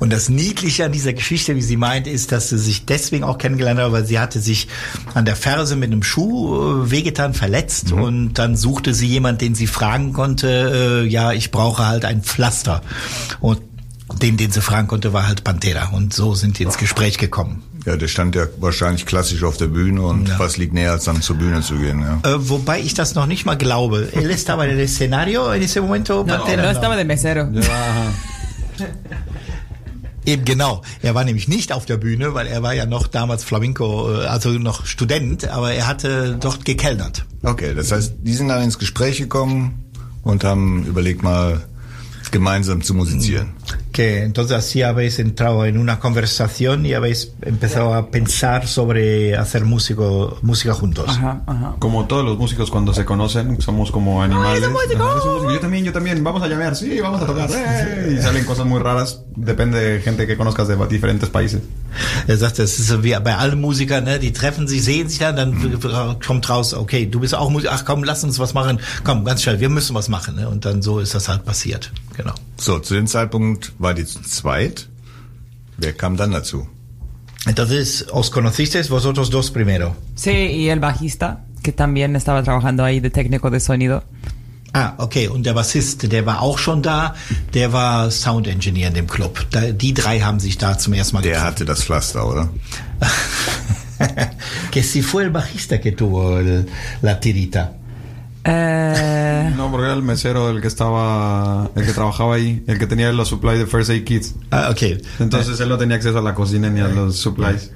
Und 0.00 0.10
das 0.12 0.28
Niedliche 0.28 0.84
an 0.86 0.92
dieser 0.92 1.12
Geschichte, 1.12 1.54
wie 1.54 1.62
sie 1.62 1.76
meint, 1.76 2.06
ist, 2.08 2.32
dass 2.32 2.48
sie 2.48 2.58
sich 2.58 2.86
deswegen 2.86 3.22
auch 3.22 3.38
kennengelernt 3.38 3.78
hat, 3.80 3.92
weil 3.92 4.06
sie 4.06 4.18
hatte 4.18 4.40
sich 4.40 4.66
an 5.14 5.24
der 5.26 5.36
Ferse 5.36 5.76
mit 5.76 5.92
einem 5.92 6.02
Schuh 6.02 6.84
äh, 6.86 6.90
wehgetan, 6.90 7.34
verletzt 7.34 7.92
und 7.92 8.34
dann 8.34 8.56
suchte 8.56 8.94
sie 8.94 9.06
jemand, 9.06 9.40
den 9.42 9.54
sie 9.54 9.66
fragen 9.68 10.12
konnte, 10.12 11.02
äh, 11.04 11.06
ja, 11.08 11.32
ich 11.32 11.50
brauche 11.50 11.86
halt 11.86 12.04
ein 12.04 12.22
Pflaster. 12.22 12.80
Und 13.40 13.60
den, 14.22 14.36
den 14.36 14.50
sie 14.50 14.60
fragen 14.60 14.88
konnte, 14.88 15.12
war 15.12 15.28
halt 15.28 15.44
Pantera. 15.44 15.90
Und 15.90 16.12
so 16.14 16.34
sind 16.34 16.58
die 16.58 16.64
ins 16.64 16.78
Gespräch 16.78 17.16
gekommen. 17.18 17.62
Ja, 17.86 17.96
der 17.96 18.08
stand 18.08 18.34
ja 18.34 18.46
wahrscheinlich 18.58 19.06
klassisch 19.06 19.42
auf 19.44 19.56
der 19.56 19.68
Bühne 19.68 20.02
und 20.02 20.28
Ja. 20.28 20.38
was 20.38 20.56
liegt 20.56 20.72
näher, 20.74 20.92
als 20.92 21.04
dann 21.04 21.22
zur 21.22 21.36
Bühne 21.36 21.60
zu 21.62 21.76
gehen. 21.76 22.00
Ja. 22.00 22.18
Äh, 22.30 22.48
wobei 22.48 22.80
ich 22.80 22.94
das 22.94 23.14
noch 23.14 23.26
nicht 23.26 23.46
mal 23.46 23.54
glaube. 23.56 24.08
Él 24.12 24.30
estaba 24.30 24.64
en 24.64 24.70
el 24.72 24.80
escenario 24.80 25.52
en 25.52 25.62
ese 25.62 25.80
momento, 25.80 26.24
Pantera. 26.24 26.62
no 26.62 26.70
estaba 26.70 26.96
de 26.96 27.04
mesero. 27.04 27.48
Eben 30.26 30.44
genau. 30.44 30.82
Er 31.02 31.14
war 31.14 31.24
nämlich 31.24 31.48
nicht 31.48 31.72
auf 31.72 31.86
der 31.86 31.96
Bühne, 31.96 32.34
weil 32.34 32.46
er 32.46 32.62
war 32.62 32.74
ja 32.74 32.86
noch 32.86 33.06
damals 33.06 33.44
Flamenco, 33.44 34.12
äh, 34.12 34.26
also 34.26 34.50
noch 34.50 34.86
Student, 34.86 35.48
aber 35.48 35.72
er 35.72 35.86
hatte 35.86 36.36
dort 36.38 36.64
gekellnert. 36.64 37.24
Okay, 37.42 37.74
das 37.74 37.90
heißt, 37.92 38.14
die 38.18 38.34
sind 38.34 38.48
dann 38.48 38.62
ins 38.62 38.78
Gespräch 38.78 39.18
gekommen 39.18 39.84
und 40.22 40.44
haben 40.44 40.84
überlegt 40.84 41.22
mal 41.22 41.62
gemeinsam 42.30 42.82
zu 42.82 42.94
musizieren. 42.94 43.50
Que 44.00 44.22
entonces 44.22 44.56
así 44.56 44.80
habéis 44.80 45.18
entrado 45.18 45.66
en 45.66 45.76
una 45.76 45.98
conversación 45.98 46.86
y 46.86 46.94
habéis 46.94 47.34
empezado 47.42 47.92
a 47.92 48.10
pensar 48.10 48.66
sobre 48.66 49.36
hacer 49.36 49.66
músico, 49.66 50.38
música 50.40 50.72
juntos. 50.72 51.04
Ajá, 51.10 51.42
ajá. 51.46 51.76
Como 51.80 52.06
todos 52.06 52.24
los 52.24 52.38
músicos 52.38 52.70
cuando 52.70 52.94
se 52.94 53.04
conocen, 53.04 53.60
somos 53.60 53.90
como 53.90 54.22
animales. 54.22 54.64
Ajá. 54.64 55.52
Yo 55.52 55.60
también, 55.60 55.84
yo 55.84 55.92
también. 55.92 56.24
Vamos 56.24 56.42
a 56.42 56.48
llamear, 56.48 56.76
sí, 56.76 56.98
vamos 56.98 57.20
a 57.20 57.26
tocar. 57.26 57.50
¡eh! 57.52 58.16
Y 58.16 58.22
salen 58.22 58.46
cosas 58.46 58.64
muy 58.64 58.80
raras. 58.80 59.20
Depende 59.36 59.78
de 59.78 60.00
gente 60.00 60.26
que 60.26 60.34
conozcas 60.34 60.66
de 60.66 60.78
diferentes 60.86 61.28
países. 61.28 61.60
Er 62.26 62.38
sagt, 62.38 62.58
das 62.58 62.78
ist 62.78 62.88
so 62.88 63.04
wie 63.04 63.14
bei 63.22 63.34
allen 63.34 63.60
Musikern, 63.60 64.04
ne? 64.04 64.18
die 64.18 64.32
treffen 64.32 64.66
sich, 64.66 64.82
sehen 64.82 65.10
sich 65.10 65.18
dann, 65.18 65.36
dann 65.36 66.18
kommt 66.24 66.48
raus, 66.48 66.72
okay, 66.72 67.04
du 67.04 67.20
bist 67.20 67.34
auch 67.34 67.50
Musiker, 67.50 67.72
ach 67.74 67.84
komm, 67.84 68.04
lass 68.04 68.24
uns 68.24 68.38
was 68.38 68.54
machen, 68.54 68.80
komm, 69.04 69.26
ganz 69.26 69.42
schnell, 69.42 69.60
wir 69.60 69.68
müssen 69.68 69.94
was 69.94 70.08
machen. 70.08 70.36
Ne? 70.36 70.48
Und 70.48 70.64
dann 70.64 70.80
so 70.80 71.00
ist 71.00 71.14
das 71.14 71.28
halt 71.28 71.44
passiert. 71.44 71.92
Genau. 72.16 72.32
So, 72.60 72.78
zu 72.78 72.94
dem 72.94 73.06
Zeitpunkt 73.06 73.72
war 73.78 73.94
die 73.94 74.04
zu 74.04 74.20
zweit. 74.22 74.88
Wer 75.78 75.92
kam 75.94 76.16
dann 76.16 76.30
dazu? 76.32 76.68
Entonces, 77.46 78.04
¿os 78.12 78.30
conocisteis 78.30 78.88
vosotros 78.90 79.30
dos 79.30 79.50
primero? 79.50 79.96
Sí, 80.14 80.30
y 80.30 80.68
el 80.68 80.78
bajista, 80.78 81.40
que 81.62 81.72
también 81.72 82.14
estaba 82.16 82.42
trabajando 82.42 82.84
ahí 82.84 83.00
de 83.00 83.08
técnico 83.10 83.50
de 83.50 83.60
sonido. 83.60 84.02
Ah, 84.74 84.94
okay. 84.98 85.26
Und 85.26 85.46
der 85.46 85.54
Bassist, 85.54 86.12
der 86.12 86.26
war 86.26 86.42
auch 86.42 86.58
schon 86.58 86.82
da. 86.82 87.14
Der 87.54 87.72
war 87.72 88.10
Sound 88.10 88.46
Engineer 88.46 88.88
in 88.88 88.94
dem 88.94 89.06
Club. 89.08 89.46
Da, 89.50 89.72
die 89.72 89.94
drei 89.94 90.20
haben 90.20 90.38
sich 90.38 90.58
da 90.58 90.76
zum 90.78 90.92
ersten 90.92 91.16
Mal 91.16 91.22
Der 91.22 91.42
hatte 91.42 91.64
das 91.64 91.82
Pflaster, 91.82 92.28
oder? 92.28 92.50
que 94.70 94.82
si 94.82 95.02
fue 95.02 95.24
el 95.24 95.30
bajista 95.30 95.80
que 95.80 95.92
tuvo 95.92 96.38
el- 96.38 96.66
la 97.02 97.18
tirita. 97.18 97.72
Eh, 98.44 99.52
No, 99.56 99.70
porque 99.70 99.86
era 99.86 99.94
el 99.94 100.02
mesero 100.02 100.48
el 100.50 100.60
que 100.62 100.68
estaba, 100.68 101.70
el 101.76 101.84
que 101.84 101.92
trabajaba 101.92 102.36
ahí, 102.36 102.64
el 102.66 102.78
que 102.78 102.86
tenía 102.86 103.12
los 103.12 103.28
supplies 103.28 103.58
de 103.58 103.66
First 103.66 103.90
Aid 103.90 104.04
Kits. 104.04 104.34
Ah, 104.50 104.68
okay. 104.70 105.02
Entonces 105.18 105.60
él 105.60 105.68
no 105.68 105.76
tenía 105.76 105.96
acceso 105.96 106.18
a 106.18 106.22
la 106.22 106.34
cocina 106.34 106.70
ni 106.70 106.80
a 106.80 106.88
los 106.88 107.16
supplies. 107.16 107.70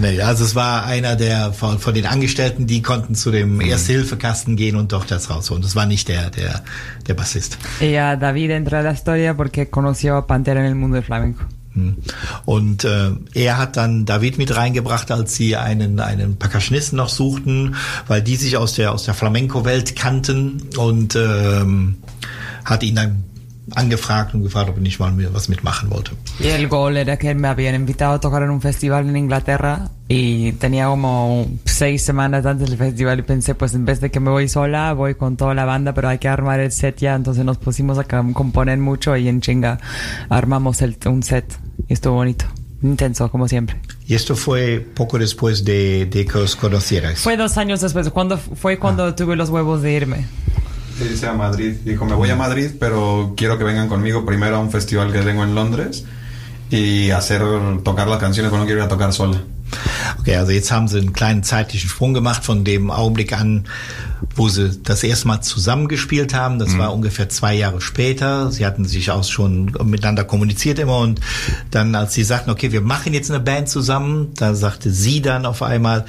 Nee, 0.00 0.20
also 0.20 0.44
es 0.44 0.54
war 0.54 0.86
einer 0.86 1.16
der 1.16 1.52
von, 1.52 1.78
von 1.80 1.94
den 1.94 2.06
Angestellten, 2.06 2.66
die 2.66 2.82
konnten 2.82 3.14
zu 3.16 3.30
dem 3.32 3.60
Erste-Hilfe-Kasten 3.60 4.54
gehen 4.56 4.76
und 4.76 4.92
dort 4.92 5.10
das 5.10 5.28
rausholen. 5.30 5.62
Das 5.62 5.74
war 5.74 5.86
nicht 5.86 6.08
der, 6.08 6.30
der, 6.30 6.62
der 7.08 7.14
Bassist. 7.14 7.58
y 7.80 7.96
a 7.96 8.14
David 8.16 8.50
entra 8.50 8.78
a 8.78 8.82
la 8.82 8.92
historia 8.92 9.34
porque 9.36 9.70
conoció 9.70 10.16
a 10.16 10.26
Pantera 10.26 10.60
en 10.60 10.66
el 10.66 10.74
mundo 10.76 10.94
del 10.96 11.04
flamenco. 11.04 11.42
Hm. 11.74 11.96
Und 12.44 12.84
äh, 12.84 13.10
er 13.34 13.58
hat 13.58 13.76
dann 13.76 14.04
David 14.04 14.38
mit 14.38 14.54
reingebracht, 14.54 15.10
als 15.10 15.34
sie 15.34 15.56
einen 15.56 16.00
einen 16.00 16.36
Percussionisten 16.36 16.96
noch 16.96 17.08
suchten, 17.08 17.76
weil 18.08 18.22
die 18.22 18.36
sich 18.36 18.56
aus 18.56 18.74
der 18.74 18.92
aus 18.92 19.04
der 19.04 19.14
Flamenco-Welt 19.14 19.96
kannten 19.96 20.62
und 20.76 21.16
ähm, 21.16 21.96
hat 22.64 22.82
ihn 22.82 22.96
dann 22.96 23.24
angefragt 23.74 24.34
und 24.34 24.42
gefragt, 24.42 24.68
ob 24.70 24.76
er 24.76 24.82
nicht 24.82 24.98
mal 24.98 25.12
was 25.32 25.48
mitmachen 25.48 25.90
wollte. 25.90 26.12
Y 26.40 26.48
el 26.48 26.68
gol 26.68 26.96
era 26.96 27.16
que 27.16 27.34
me 27.34 27.48
habían 27.48 27.74
invitado 27.74 28.14
a 28.14 28.20
tocar 28.20 28.42
en 28.42 28.50
un 28.50 28.60
festival 28.60 29.08
en 29.08 29.16
Inglaterra 29.16 29.90
y 30.08 30.52
tenía 30.52 30.86
como 30.86 31.46
seis 31.64 32.02
semanas 32.02 32.44
antes 32.44 32.68
del 32.68 32.78
festival 32.78 33.20
y 33.20 33.22
pensé, 33.22 33.54
pues 33.54 33.74
en 33.74 33.84
vez 33.84 34.00
de 34.00 34.10
que 34.10 34.20
me 34.20 34.30
voy 34.30 34.48
sola, 34.48 34.92
voy 34.92 35.14
con 35.14 35.36
toda 35.36 35.54
la 35.54 35.64
banda, 35.64 35.94
pero 35.94 36.08
hay 36.08 36.18
que 36.18 36.28
armar 36.28 36.60
el 36.60 36.72
set 36.72 36.98
ya. 36.98 37.14
Entonces 37.14 37.44
nos 37.44 37.58
pusimos 37.58 37.98
a 37.98 38.04
componer 38.04 38.78
mucho 38.78 39.16
y 39.16 39.28
en 39.28 39.40
chinga 39.40 39.78
armamos 40.28 40.82
el, 40.82 40.96
un 41.06 41.22
set 41.22 41.56
y 41.88 41.92
estuvo 41.92 42.14
bonito. 42.14 42.46
Intenso, 42.82 43.30
como 43.30 43.46
siempre. 43.46 43.76
Y 44.08 44.14
esto 44.14 44.34
fue 44.34 44.80
poco 44.80 45.16
después 45.16 45.64
de, 45.64 46.06
de 46.06 46.26
que 46.26 46.38
os 46.38 46.56
conocierais. 46.56 47.20
Fue 47.20 47.36
dos 47.36 47.56
años 47.56 47.80
después, 47.80 48.10
cuando, 48.10 48.36
fue 48.38 48.78
cuando 48.80 49.14
tuve 49.14 49.36
los 49.36 49.50
huevos 49.50 49.82
de 49.82 49.92
irme. 49.92 50.26
Se 50.98 51.08
dice 51.08 51.26
a 51.26 51.32
Madrid. 51.32 51.76
Dijo, 51.84 52.04
me 52.04 52.14
voy 52.14 52.30
a 52.30 52.36
Madrid, 52.36 52.70
pero 52.78 53.34
quiero 53.36 53.58
que 53.58 53.64
vengan 53.64 53.88
conmigo 53.88 54.24
primero 54.24 54.56
a 54.56 54.58
un 54.60 54.70
festival 54.70 55.12
que 55.12 55.20
tengo 55.20 55.42
en 55.44 55.54
Londres 55.54 56.04
y 56.70 57.10
hacer 57.10 57.42
tocar 57.84 58.08
las 58.08 58.18
canciones, 58.18 58.50
pero 58.50 58.60
no 58.60 58.66
quiero 58.66 58.80
ir 58.80 58.86
a 58.86 58.88
tocar 58.88 59.12
sola. 59.12 59.42
Okay, 60.20 60.36
also 60.36 60.52
jetzt 60.52 60.70
haben 60.70 60.86
sie 60.86 60.98
einen 60.98 61.12
kleinen 61.12 61.42
zeitlichen 61.42 61.88
Sprung 61.88 62.14
gemacht 62.14 62.44
von 62.44 62.64
dem 62.64 62.90
Augenblick 62.90 63.32
an, 63.32 63.64
wo 64.36 64.48
sie 64.48 64.70
das 64.82 65.02
erste 65.02 65.26
Mal 65.28 65.40
zusammengespielt 65.40 66.34
haben. 66.34 66.58
Das 66.58 66.76
war 66.78 66.94
ungefähr 66.94 67.28
zwei 67.28 67.54
Jahre 67.54 67.80
später. 67.80 68.50
Sie 68.52 68.66
hatten 68.66 68.84
sich 68.84 69.10
auch 69.10 69.24
schon 69.24 69.72
miteinander 69.84 70.24
kommuniziert 70.24 70.78
immer 70.78 70.98
und 70.98 71.20
dann, 71.70 71.94
als 71.94 72.14
sie 72.14 72.22
sagten, 72.22 72.50
okay, 72.50 72.70
wir 72.70 72.82
machen 72.82 73.14
jetzt 73.14 73.30
eine 73.30 73.40
Band 73.40 73.68
zusammen, 73.68 74.32
da 74.36 74.54
sagte 74.54 74.90
sie 74.90 75.22
dann 75.22 75.46
auf 75.46 75.62
einmal, 75.62 76.04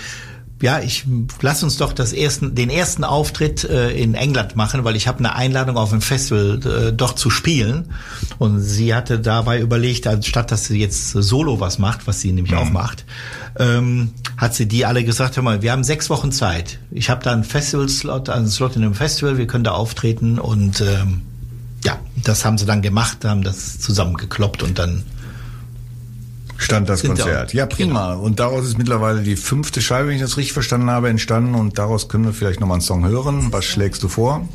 ja, 0.64 0.80
ich 0.80 1.04
lass 1.42 1.62
uns 1.62 1.76
doch 1.76 1.92
das 1.92 2.14
ersten, 2.14 2.56
den 2.56 2.70
ersten 2.70 3.04
Auftritt 3.04 3.66
äh, 3.66 3.92
in 3.92 4.16
England 4.16 4.56
machen, 4.56 4.86
weil 4.86 4.96
ich 4.96 5.10
habe 5.10 5.20
eine 5.20 5.36
Einladung 5.36 5.76
auf 5.76 5.92
ein 5.92 6.00
Festival 6.00 6.62
äh, 6.66 6.94
dort 6.94 7.20
zu 7.20 7.30
spielen. 7.30 7.90
Und 8.40 8.62
sie 8.62 8.96
hatte 8.96 9.20
dabei 9.20 9.60
überlegt, 9.60 10.08
anstatt 10.08 10.52
dass 10.52 10.68
sie 10.68 10.80
jetzt 10.80 11.10
solo 11.10 11.60
was 11.60 11.80
macht, 11.80 12.08
was 12.08 12.22
sie 12.22 12.32
nämlich 12.32 12.56
auch 12.56 12.70
macht, 12.70 13.04
ähm, 13.60 14.12
hat 14.38 14.56
sie 14.56 14.66
die 14.66 14.86
alle 14.86 15.04
gesagt, 15.04 15.36
hör 15.36 15.44
mal, 15.44 15.62
wir 15.62 15.74
haben 15.74 15.84
sechs 15.84 16.10
Wochen 16.10 16.32
Zeit. 16.32 16.80
Ich 16.92 17.10
habe 17.10 17.22
da 17.22 17.34
einen 17.34 17.44
Festival-Slot, 17.44 18.30
einen 18.30 18.48
Slot 18.48 18.78
in 18.78 18.84
einem 18.84 18.96
Festival, 18.96 19.38
wir 19.38 19.48
können 19.48 19.66
da 19.66 19.72
auftreten 19.72 20.40
und 20.40 20.80
ähm, 20.80 21.24
ja, 21.84 22.00
das 22.24 22.46
haben 22.46 22.58
sie 22.58 22.66
dann 22.66 22.82
gemacht, 22.82 23.26
haben 23.26 23.44
das 23.44 23.82
zusammengekloppt 23.82 24.64
und 24.64 24.80
dann 24.80 25.04
stand 26.64 26.90
das 26.90 27.04
Konzert. 27.04 27.54
da- 27.54 27.58
Ja, 27.58 27.66
prima. 27.66 28.14
Und 28.14 28.40
daraus 28.40 28.66
ist 28.66 28.78
mittlerweile 28.78 29.22
die 29.22 29.36
fünfte 29.36 29.82
Scheibe, 29.82 30.08
wenn 30.10 30.16
ich 30.16 30.22
das 30.22 30.38
richtig 30.38 30.54
verstanden 30.54 30.90
habe, 30.90 31.10
entstanden. 31.10 31.56
Und 31.56 31.78
daraus 31.78 32.08
können 32.10 32.26
wir 32.26 32.34
vielleicht 32.34 32.60
nochmal 32.60 32.76
einen 32.76 32.82
Song 32.82 33.06
hören. 33.06 33.52
Was 33.52 33.66
schlägst 33.66 34.02
du 34.04 34.08
vor? 34.08 34.48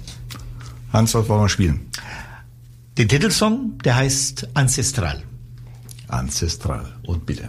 Hans, 0.93 1.15
was 1.15 1.29
wollen 1.29 1.43
wir 1.43 1.49
spielen? 1.49 1.81
den 2.97 3.07
Titelsong, 3.09 3.79
der 3.85 3.95
heißt 3.95 4.49
Ancestral. 4.55 5.23
Ancestral. 6.09 6.85
Und 7.05 7.27
bitte. 7.27 7.49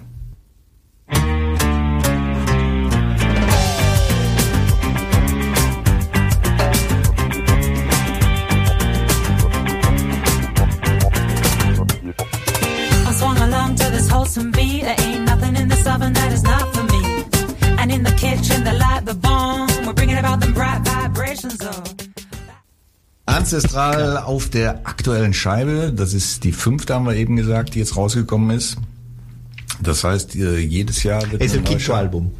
This 14.29 14.35
wholesome 14.37 14.51
beat. 14.51 14.83
There 14.83 14.95
ain't 14.99 15.25
nothing 15.25 15.55
in 15.55 15.69
this 15.69 15.85
oven 15.87 16.13
that 16.13 16.31
is 16.31 16.43
not 16.43 16.73
for 16.75 16.83
me. 16.83 17.25
And 17.79 17.91
in 17.91 18.03
the 18.03 18.11
kitchen, 18.13 18.63
they 18.63 18.77
light 18.77 19.05
the 19.05 19.13
bomb. 19.15 19.67
We're 19.85 19.93
bringing 19.93 20.17
about 20.17 20.39
them 20.41 20.53
bright 20.53 20.81
vibrations 20.83 21.61
of. 21.61 21.83
Ancestral 23.27 24.17
auf 24.17 24.49
der 24.49 24.81
aktuellen 24.85 25.33
Scheibe. 25.33 25.93
Das 25.95 26.13
ist 26.13 26.43
die 26.43 26.51
fünfte, 26.51 26.95
haben 26.95 27.05
wir 27.05 27.15
eben 27.15 27.35
gesagt, 27.35 27.75
die 27.75 27.79
jetzt 27.79 27.95
rausgekommen 27.95 28.57
ist. 28.57 28.77
Das 29.81 30.03
heißt, 30.03 30.35
äh, 30.35 30.57
jedes 30.57 31.03
Jahr 31.03 31.21
wird 31.31 31.41
Es 31.41 31.53
neue 31.53 31.61
quinto 31.63 31.93
álbum. 31.93 32.31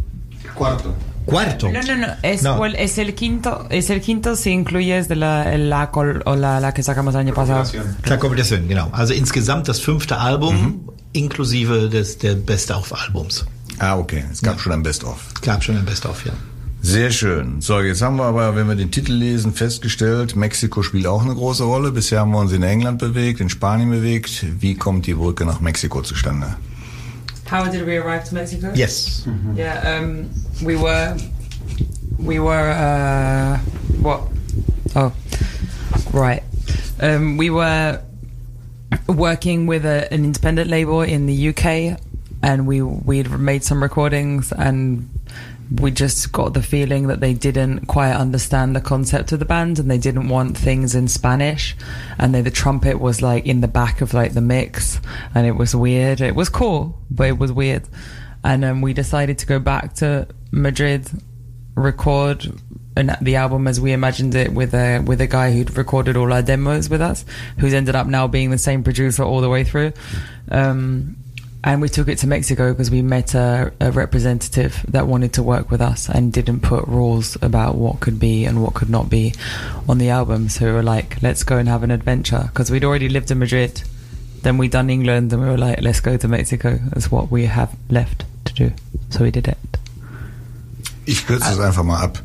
Cuarto. 0.56 0.94
Cuarto. 1.28 1.68
No, 1.70 1.80
no, 1.82 1.96
no. 1.96 2.08
Es, 2.24 2.42
No. 2.42 2.60
well, 2.60 2.74
es 2.76 2.98
el 2.98 3.14
quinto. 3.14 3.66
Es 3.70 3.90
el 3.92 4.02
quinto 4.02 4.36
si 4.36 4.50
incluyes 4.50 5.08
de 5.08 5.16
la, 5.16 5.56
la, 5.58 5.92
col- 5.92 6.24
o 6.26 6.36
la, 6.36 6.60
la 6.60 6.74
que 6.74 6.82
sacamos 6.82 7.14
el 7.14 7.22
año 7.22 7.34
pasado. 7.36 7.62
Compilación. 7.64 7.98
Klar, 8.02 8.20
Kombination, 8.20 8.68
genau. 8.68 8.90
Also 8.92 9.14
insgesamt 9.14 9.68
das 9.68 9.80
fünfte 9.80 10.18
Album 10.18 10.90
inklusive 11.14 11.90
des 11.90 12.18
der 12.18 12.36
Best-of-Albums. 12.36 13.46
Ah, 13.80 13.98
okay. 13.98 14.24
Es 14.32 14.42
gab 14.42 14.60
schon 14.60 14.74
ein 14.74 14.84
Best-of. 14.84 15.34
Gab 15.42 15.64
schon 15.64 15.78
ein 15.78 15.86
Best-of, 15.86 16.26
ja. 16.26 16.34
Sehr 16.82 17.12
schön. 17.12 17.62
So, 17.62 17.80
jetzt 17.82 18.02
haben 18.02 18.16
wir 18.18 18.24
aber, 18.24 18.56
wenn 18.56 18.68
wir 18.68 18.76
den 18.76 18.90
Titel 18.90 19.12
lesen, 19.14 19.54
festgestellt, 19.54 20.36
Mexiko 20.36 20.82
spielt 20.82 21.08
auch 21.08 21.24
eine 21.24 21.36
große 21.36 21.64
Rolle. 21.64 21.92
Bisher 21.92 22.22
haben 22.22 22.32
wir 22.32 22.40
uns 22.40 22.54
in 22.54 22.64
England 22.64 23.00
bewegt, 23.00 23.42
in 23.42 23.50
Spanien 23.50 23.90
bewegt. 23.90 24.46
Wie 24.60 24.76
kommt 24.76 25.06
die 25.06 25.14
Brücke 25.14 25.46
nach 25.46 25.60
Mexiko 25.60 26.02
zustande? 26.02 26.56
How 27.52 27.70
did 27.70 27.86
we 27.86 28.02
arrive 28.02 28.24
to 28.30 28.36
Mexico? 28.36 28.68
Yes. 28.76 29.26
Yeah, 29.58 30.00
um, 30.00 30.30
we 30.62 30.80
were, 30.80 31.18
we 32.18 32.40
were, 32.40 32.72
uh, 32.72 33.58
what? 34.02 34.22
Oh, 34.96 35.12
right. 36.14 36.44
Um, 37.02 37.38
we 37.38 37.50
were 37.50 38.00
working 39.08 39.68
with 39.68 39.86
a, 39.86 40.12
an 40.14 40.24
independent 40.24 40.70
label 40.70 41.02
in 41.02 41.26
the 41.26 41.50
UK, 41.50 42.00
and 42.42 42.68
we 42.68 42.82
we'd 42.82 43.30
made 43.32 43.64
some 43.64 43.82
recordings, 43.82 44.52
and 44.52 45.10
we 45.76 45.92
just 45.92 46.32
got 46.32 46.54
the 46.54 46.64
feeling 46.64 47.08
that 47.08 47.20
they 47.20 47.34
didn't 47.34 47.86
quite 47.86 48.14
understand 48.14 48.76
the 48.76 48.82
concept 48.82 49.32
of 49.32 49.40
the 49.40 49.46
band, 49.46 49.80
and 49.80 49.90
they 49.90 49.98
didn't 49.98 50.30
want 50.30 50.58
things 50.58 50.96
in 50.96 51.08
Spanish, 51.08 51.76
and 52.18 52.34
then 52.34 52.44
the 52.44 52.52
trumpet 52.52 53.00
was 53.00 53.22
like 53.22 53.46
in 53.46 53.62
the 53.62 53.68
back 53.68 54.02
of 54.02 54.14
like 54.14 54.34
the 54.34 54.42
mix, 54.42 55.00
and 55.36 55.46
it 55.46 55.56
was 55.56 55.76
weird. 55.76 56.22
It 56.22 56.36
was 56.36 56.50
cool, 56.50 56.98
but 57.12 57.28
it 57.28 57.38
was 57.38 57.52
weird, 57.52 57.88
and 58.44 58.66
um, 58.66 58.82
we 58.82 58.94
decided 58.94 59.38
to 59.40 59.46
go 59.46 59.60
back 59.60 59.94
to 59.96 60.28
Madrid, 60.52 61.10
record 61.76 62.52
an, 63.00 63.16
the 63.22 63.38
album 63.38 63.68
as 63.68 63.80
we 63.80 63.94
imagined 63.94 64.36
it 64.36 64.54
with 64.54 64.74
a 64.74 65.00
with 65.00 65.22
a 65.22 65.28
guy 65.28 65.52
who'd 65.52 65.78
recorded 65.78 66.18
all 66.18 66.32
our 66.32 66.42
demos 66.42 66.90
with 66.90 67.02
us, 67.02 67.26
who's 67.58 67.74
ended 67.74 67.96
up 67.96 68.08
now 68.08 68.28
being 68.28 68.52
the 68.52 68.58
same 68.58 68.84
producer 68.84 69.24
all 69.24 69.42
the 69.42 69.50
way 69.50 69.64
through. 69.64 69.94
Um, 70.52 71.16
and 71.62 71.82
we 71.82 71.90
took 71.90 72.08
it 72.08 72.18
to 72.20 72.28
Mexico 72.28 72.72
because 72.72 72.90
we 72.90 73.02
met 73.02 73.34
a, 73.36 73.74
a 73.82 73.92
representative 73.92 74.86
that 74.90 75.08
wanted 75.08 75.34
to 75.34 75.44
work 75.44 75.70
with 75.70 75.82
us 75.82 76.08
and 76.08 76.32
didn't 76.32 76.62
put 76.62 76.88
rules 76.88 77.38
about 77.42 77.76
what 77.76 78.00
could 78.00 78.18
be 78.18 78.46
and 78.46 78.64
what 78.64 78.76
could 78.76 78.90
not 78.90 79.10
be 79.10 79.34
on 79.90 79.98
the 79.98 80.10
album. 80.10 80.48
So 80.48 80.66
we 80.66 80.72
were 80.72 80.84
like, 80.84 81.22
let's 81.22 81.44
go 81.44 81.58
and 81.58 81.68
have 81.68 81.84
an 81.84 81.92
adventure 81.92 82.44
because 82.48 82.72
we'd 82.72 82.86
already 82.86 83.10
lived 83.10 83.30
in 83.30 83.40
Madrid. 83.40 83.84
Then 84.42 84.58
we'd 84.58 84.72
done 84.72 84.90
England 84.90 85.34
and 85.34 85.42
we 85.42 85.50
were 85.50 85.58
like, 85.58 85.82
let's 85.82 86.00
go 86.00 86.16
to 86.16 86.28
Mexico. 86.30 86.80
That's 86.94 87.12
what 87.12 87.30
we 87.30 87.46
have 87.46 87.76
left 87.90 88.24
to 88.46 88.54
do. 88.54 88.72
So 89.10 89.26
we 89.26 89.32
did 89.32 89.48
it. 89.50 89.58
Ich 91.06 91.26
kürze 91.26 91.50
es 91.52 91.60
einfach 91.60 91.84
mal 91.84 92.04
ab. 92.04 92.20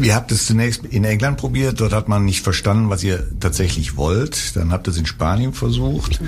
Ihr 0.00 0.14
habt 0.14 0.32
es 0.32 0.46
zunächst 0.46 0.84
in 0.86 1.04
England 1.04 1.38
probiert, 1.38 1.80
dort 1.80 1.92
hat 1.92 2.08
man 2.08 2.24
nicht 2.24 2.42
verstanden, 2.42 2.90
was 2.90 3.02
ihr 3.04 3.26
tatsächlich 3.40 3.96
wollt. 3.96 4.56
Dann 4.56 4.72
habt 4.72 4.88
ihr 4.88 4.92
es 4.92 4.96
in 4.96 5.06
Spanien 5.06 5.52
versucht. 5.52 6.20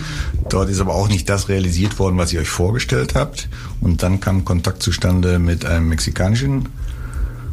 Dort 0.48 0.68
ist 0.68 0.80
aber 0.80 0.94
auch 0.94 1.08
nicht 1.08 1.28
das 1.28 1.48
realisiert 1.48 1.98
worden, 1.98 2.18
was 2.18 2.32
ihr 2.32 2.40
euch 2.40 2.48
vorgestellt 2.48 3.14
habt. 3.14 3.48
Und 3.80 4.02
dann 4.02 4.20
kam 4.20 4.44
Kontakt 4.44 4.82
zustande 4.82 5.38
mit 5.38 5.64
einem 5.64 5.88
mexikanischen 5.88 6.68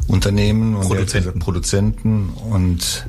Unternehmen 0.06 0.74
und 0.76 0.86
Produzenten. 0.88 1.38
Produzenten 1.38 2.28
und 2.30 3.06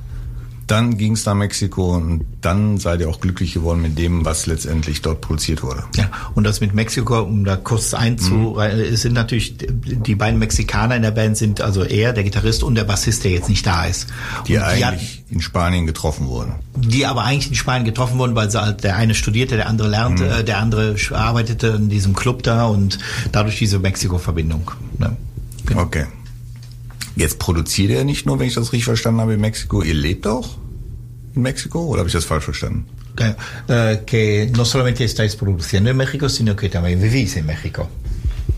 dann 0.67 0.97
ging 0.97 1.13
es 1.13 1.25
nach 1.25 1.33
Mexiko 1.33 1.95
und 1.95 2.25
dann 2.41 2.77
seid 2.77 3.01
ihr 3.01 3.09
auch 3.09 3.19
glücklich 3.19 3.53
geworden 3.53 3.81
mit 3.81 3.97
dem, 3.97 4.25
was 4.25 4.45
letztendlich 4.45 5.01
dort 5.01 5.21
produziert 5.21 5.63
wurde. 5.63 5.83
Ja, 5.95 6.09
und 6.35 6.45
das 6.45 6.61
mit 6.61 6.73
Mexiko, 6.73 7.21
um 7.21 7.43
da 7.45 7.55
kurz 7.55 7.93
einzu, 7.93 8.57
es 8.59 9.01
sind 9.01 9.13
natürlich 9.13 9.57
die 9.57 10.15
beiden 10.15 10.39
Mexikaner 10.39 10.95
in 10.95 11.01
der 11.01 11.11
Band 11.11 11.37
sind 11.37 11.61
also 11.61 11.83
er, 11.83 12.13
der 12.13 12.23
Gitarrist 12.23 12.63
und 12.63 12.75
der 12.75 12.83
Bassist, 12.85 13.23
der 13.23 13.31
jetzt 13.31 13.49
nicht 13.49 13.65
da 13.65 13.85
ist. 13.85 14.07
Die 14.47 14.57
und 14.57 14.63
die, 14.75 14.83
eigentlich 14.83 15.23
in 15.29 15.41
Spanien 15.41 15.85
getroffen 15.85 16.27
wurden. 16.27 16.53
die 16.75 17.05
aber 17.05 17.23
eigentlich 17.23 17.49
in 17.49 17.55
Spanien 17.55 17.85
getroffen 17.85 18.17
wurden, 18.17 18.35
weil 18.35 18.49
sie 18.49 18.61
halt, 18.61 18.83
der 18.83 18.95
eine 18.95 19.15
studierte, 19.15 19.57
der 19.57 19.67
andere 19.67 19.89
lernte, 19.89 20.27
äh, 20.27 20.43
der 20.43 20.59
andere 20.59 20.95
arbeitete 21.11 21.67
in 21.67 21.89
diesem 21.89 22.13
Club 22.13 22.43
da 22.43 22.65
und 22.65 22.99
dadurch 23.31 23.57
diese 23.57 23.79
Mexiko-Verbindung. 23.79 24.71
Ne? 24.97 25.15
Genau. 25.65 25.81
Okay. 25.81 26.05
Jetzt 27.15 27.39
produziert 27.39 27.91
ihr 27.91 28.03
nicht 28.03 28.25
nur, 28.25 28.39
wenn 28.39 28.47
ich 28.47 28.55
das 28.55 28.73
richtig 28.73 28.85
verstanden 28.85 29.21
habe, 29.21 29.33
in 29.33 29.41
Mexiko. 29.41 29.83
Ihr 29.83 29.93
lebt 29.93 30.25
auch 30.25 30.57
in 31.35 31.41
Mexiko 31.43 31.85
oder 31.85 31.99
habe 31.99 32.07
ich 32.07 32.13
das 32.13 32.25
falsch 32.25 32.45
verstanden? 32.45 32.85
Eh, 33.67 33.97
que 34.05 34.49
no 34.55 34.65
solamente 34.65 35.03
estáis 35.03 35.35
produciendo 35.35 35.91
en 35.91 35.97
México, 35.97 36.27
sino 36.29 36.55
que 36.55 36.69
también 36.69 36.99
vivís 36.99 37.37
en 37.37 37.45
México. 37.45 37.87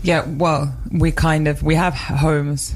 Yeah, 0.02 0.24
well, 0.38 0.72
we 0.90 1.12
kind 1.12 1.46
of 1.46 1.62
we 1.62 1.76
have 1.76 1.94
homes, 1.94 2.74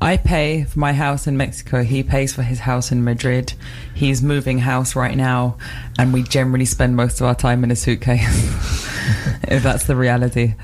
I 0.00 0.16
pay 0.16 0.64
for 0.64 0.80
my 0.80 0.92
house 0.92 1.26
in 1.26 1.36
Mexico. 1.36 1.82
He 1.82 2.02
pays 2.02 2.32
for 2.32 2.42
his 2.42 2.60
house 2.60 2.90
in 2.90 3.04
Madrid. 3.04 3.52
He's 3.94 4.22
moving 4.22 4.58
house 4.58 4.96
right 4.96 5.16
now, 5.16 5.58
and 5.98 6.12
we 6.12 6.22
generally 6.22 6.64
spend 6.64 6.96
most 6.96 7.20
of 7.20 7.26
our 7.26 7.34
time 7.34 7.62
in 7.62 7.70
a 7.70 7.76
suitcase. 7.76 8.26
if 9.48 9.62
that's 9.62 9.84
the 9.84 9.96
reality. 9.96 10.54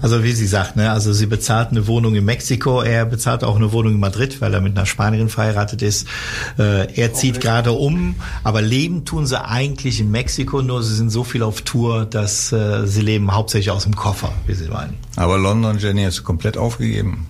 Also 0.00 0.22
wie 0.22 0.32
sie 0.32 0.46
sagt, 0.46 0.76
ne, 0.76 0.90
also 0.92 1.12
sie 1.12 1.26
bezahlt 1.26 1.70
eine 1.70 1.86
Wohnung 1.86 2.14
in 2.14 2.24
Mexiko, 2.24 2.82
er 2.82 3.04
bezahlt 3.04 3.42
auch 3.42 3.56
eine 3.56 3.72
Wohnung 3.72 3.94
in 3.94 4.00
Madrid, 4.00 4.40
weil 4.40 4.54
er 4.54 4.60
mit 4.60 4.76
einer 4.76 4.86
Spanierin 4.86 5.28
verheiratet 5.28 5.82
ist. 5.82 6.06
Äh, 6.58 6.92
er 6.94 7.14
zieht 7.14 7.40
gerade 7.40 7.72
um, 7.72 8.14
aber 8.44 8.62
leben 8.62 9.04
tun 9.04 9.26
sie 9.26 9.42
eigentlich 9.42 10.00
in 10.00 10.10
Mexiko, 10.10 10.62
nur 10.62 10.82
sie 10.82 10.94
sind 10.94 11.10
so 11.10 11.24
viel 11.24 11.42
auf 11.42 11.62
Tour, 11.62 12.04
dass 12.04 12.52
äh, 12.52 12.86
sie 12.86 13.00
leben 13.00 13.34
hauptsächlich 13.34 13.70
aus 13.70 13.84
dem 13.84 13.96
Koffer, 13.96 14.32
wie 14.46 14.54
sie 14.54 14.68
meinen. 14.68 14.94
Aber 15.16 15.36
London, 15.36 15.78
Jenny, 15.78 16.04
hast 16.04 16.18
du 16.18 16.22
komplett 16.22 16.56
aufgegeben. 16.56 17.26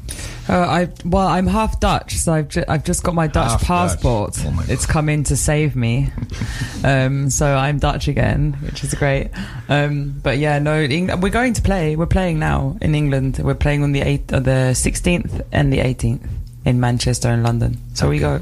Uh, 0.49 0.53
I 0.55 0.89
well, 1.05 1.27
I'm 1.27 1.47
half 1.47 1.79
Dutch, 1.79 2.15
so 2.17 2.33
I've 2.33 2.49
ju- 2.49 2.65
I've 2.67 2.83
just 2.85 3.03
got 3.03 3.15
my 3.15 3.27
Dutch 3.27 3.51
Half 3.51 3.61
Dutch. 3.61 3.67
passport. 3.69 4.39
Oh 4.47 4.51
my 4.53 4.63
God. 4.63 4.71
it's 4.71 4.87
come 4.87 5.09
in 5.11 5.25
to 5.25 5.37
save 5.37 5.77
me, 5.77 6.11
um, 6.85 7.29
so 7.29 7.55
I'm 7.55 7.79
Dutch 7.79 8.09
again, 8.09 8.55
which 8.63 8.83
is 8.83 8.95
great. 8.95 9.29
Um, 9.69 10.19
but 10.23 10.39
yeah, 10.39 10.59
no, 10.59 10.73
Eng- 10.75 11.21
we're 11.21 11.29
going 11.31 11.53
to 11.53 11.61
play. 11.63 11.97
We're 11.97 12.07
playing 12.07 12.39
now 12.39 12.79
in 12.81 12.95
England. 12.95 13.39
We're 13.43 13.55
playing 13.55 13.83
on 13.83 13.93
the 13.93 14.01
eighth, 14.01 14.33
uh, 14.33 14.41
the 14.41 14.73
16th 14.75 15.43
and 15.53 15.71
the 15.73 15.79
18th 15.81 16.27
in 16.65 16.81
Manchester 16.81 17.29
and 17.29 17.43
London. 17.43 17.77
So 17.95 18.09
we 18.09 18.19
go. 18.19 18.41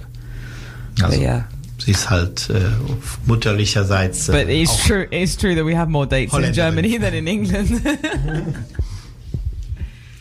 Also 1.02 1.10
But 1.10 1.18
yeah, 1.18 1.42
sie 1.78 1.90
ist 1.90 2.08
halt 2.08 2.48
äh, 2.50 2.70
mütterlicherseits. 3.26 4.28
Äh, 4.28 4.32
but 4.32 4.48
it's 4.48 4.70
auch- 4.70 4.86
true. 4.86 5.06
It's 5.10 5.36
true 5.36 5.54
that 5.56 5.64
we 5.64 5.75
have 5.75 5.90
more 5.90 6.06
dates 6.06 6.32
in 6.32 6.38
Holländerin. 6.44 6.54
Germany 6.54 6.98
than 6.98 7.14
in 7.14 7.26
England. 7.26 7.68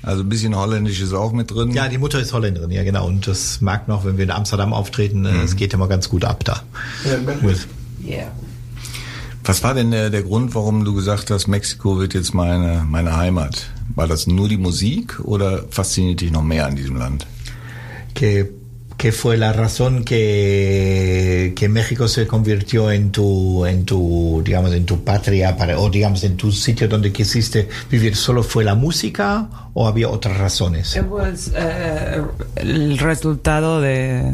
Also 0.05 0.23
ein 0.23 0.29
bisschen 0.29 0.55
Holländisch 0.55 1.01
ist 1.01 1.13
auch 1.13 1.31
mit 1.31 1.49
drin. 1.51 1.71
Ja, 1.71 1.87
die 1.87 1.97
Mutter 1.97 2.19
ist 2.19 2.31
Holländerin, 2.33 2.69
ja 2.71 2.83
genau. 2.83 3.07
Und 3.07 3.27
das 3.27 3.59
merkt 3.61 3.87
man 3.87 3.97
auch, 3.97 4.05
wenn 4.05 4.17
wir 4.17 4.23
in 4.25 4.31
Amsterdam 4.31 4.71
auftreten, 4.73 5.25
äh, 5.25 5.41
es 5.43 5.55
geht 5.55 5.73
immer 5.73 5.87
ganz 5.87 6.09
gut 6.09 6.23
ab 6.25 6.43
da. 6.43 6.61
With- 7.41 7.67
yeah. 8.05 8.27
Was 9.43 9.63
war 9.63 9.73
denn 9.73 9.91
der, 9.91 10.09
der 10.09 10.23
Grund, 10.23 10.55
warum 10.55 10.85
du 10.85 10.93
gesagt 10.93 11.29
hast, 11.31 11.47
Mexiko 11.47 11.99
wird 11.99 12.13
jetzt 12.13 12.33
meine, 12.33 12.83
meine 12.87 13.15
Heimat? 13.15 13.67
War 13.95 14.07
das 14.07 14.25
nur 14.27 14.47
die 14.49 14.57
Musik 14.57 15.19
oder 15.23 15.65
fasziniert 15.69 16.21
dich 16.21 16.31
noch 16.31 16.43
mehr 16.43 16.65
an 16.67 16.75
diesem 16.75 16.95
Land? 16.97 17.25
que, 18.15 18.49
que 19.05 19.11
fue 19.11 19.37
la 19.37 19.53
razón 19.53 20.03
que, 20.03 21.53
que 21.55 21.69
México 21.69 22.07
se 22.07 22.25
convirtió 22.25 22.89
en 22.89 23.11
tu, 23.11 23.63
en 23.67 23.85
tu, 23.85 24.41
digamos, 24.43 24.73
en 24.73 24.83
tu 24.83 25.03
patria 25.03 25.55
para, 25.55 25.77
o 25.77 25.91
digamos, 25.91 26.23
en 26.23 26.35
tu 26.37 26.51
sitio 26.51 26.87
donde 26.87 27.11
quisiste 27.11 27.69
vivir? 27.91 28.15
¿Solo 28.15 28.41
fue 28.41 28.63
la 28.63 28.73
música 28.73 29.47
o 29.75 29.87
había 29.87 30.09
otras 30.09 30.39
razones? 30.39 30.95
It 30.95 31.03
uh, 31.03 32.27
el 32.55 32.97
resultado 32.97 33.79
de 33.79 34.33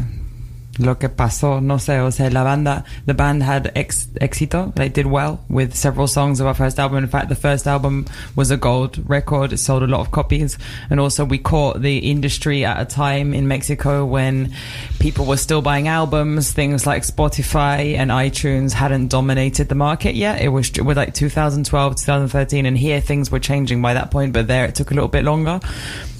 lo 0.81 0.95
que 0.95 1.09
pasó, 1.09 1.61
no 1.61 1.77
sé, 1.77 1.99
o 1.99 2.11
sea, 2.11 2.29
la 2.29 2.43
banda, 2.43 2.83
the 3.05 3.13
band 3.13 3.43
had 3.43 3.71
ex 3.75 4.07
éxito, 4.19 4.73
they 4.75 4.89
did 4.89 5.05
well 5.05 5.39
with 5.49 5.75
several 5.75 6.07
songs 6.07 6.39
of 6.39 6.47
our 6.47 6.53
first 6.53 6.79
album. 6.79 6.97
In 6.97 7.07
fact, 7.07 7.29
the 7.29 7.35
first 7.35 7.67
album 7.67 8.05
was 8.35 8.51
a 8.51 8.57
gold 8.57 8.97
record, 9.09 9.53
it 9.53 9.57
sold 9.57 9.83
a 9.83 9.87
lot 9.87 10.01
of 10.01 10.11
copies, 10.11 10.57
and 10.89 10.99
also 10.99 11.23
we 11.25 11.37
caught 11.37 11.81
the 11.81 11.97
industry 11.99 12.65
at 12.65 12.81
a 12.81 12.85
time 12.85 13.33
in 13.33 13.47
Mexico 13.47 14.05
when 14.05 14.53
people 14.99 15.25
were 15.25 15.37
still 15.37 15.61
buying 15.61 15.87
albums, 15.87 16.51
things 16.51 16.85
like 16.85 17.03
Spotify 17.03 17.95
and 17.95 18.11
iTunes 18.11 18.73
hadn't 18.73 19.07
dominated 19.07 19.69
the 19.69 19.75
market 19.75 20.15
yet. 20.15 20.41
It 20.41 20.49
was 20.49 20.71
with 20.71 20.97
like 20.97 21.13
2012, 21.13 21.95
2013, 21.95 22.65
and 22.65 22.77
here 22.77 23.01
things 23.01 23.31
were 23.31 23.39
changing 23.39 23.81
by 23.81 23.93
that 23.93 24.11
point, 24.11 24.33
but 24.33 24.47
there 24.47 24.65
it 24.65 24.75
took 24.75 24.91
a 24.91 24.93
little 24.93 25.09
bit 25.09 25.23
longer, 25.23 25.59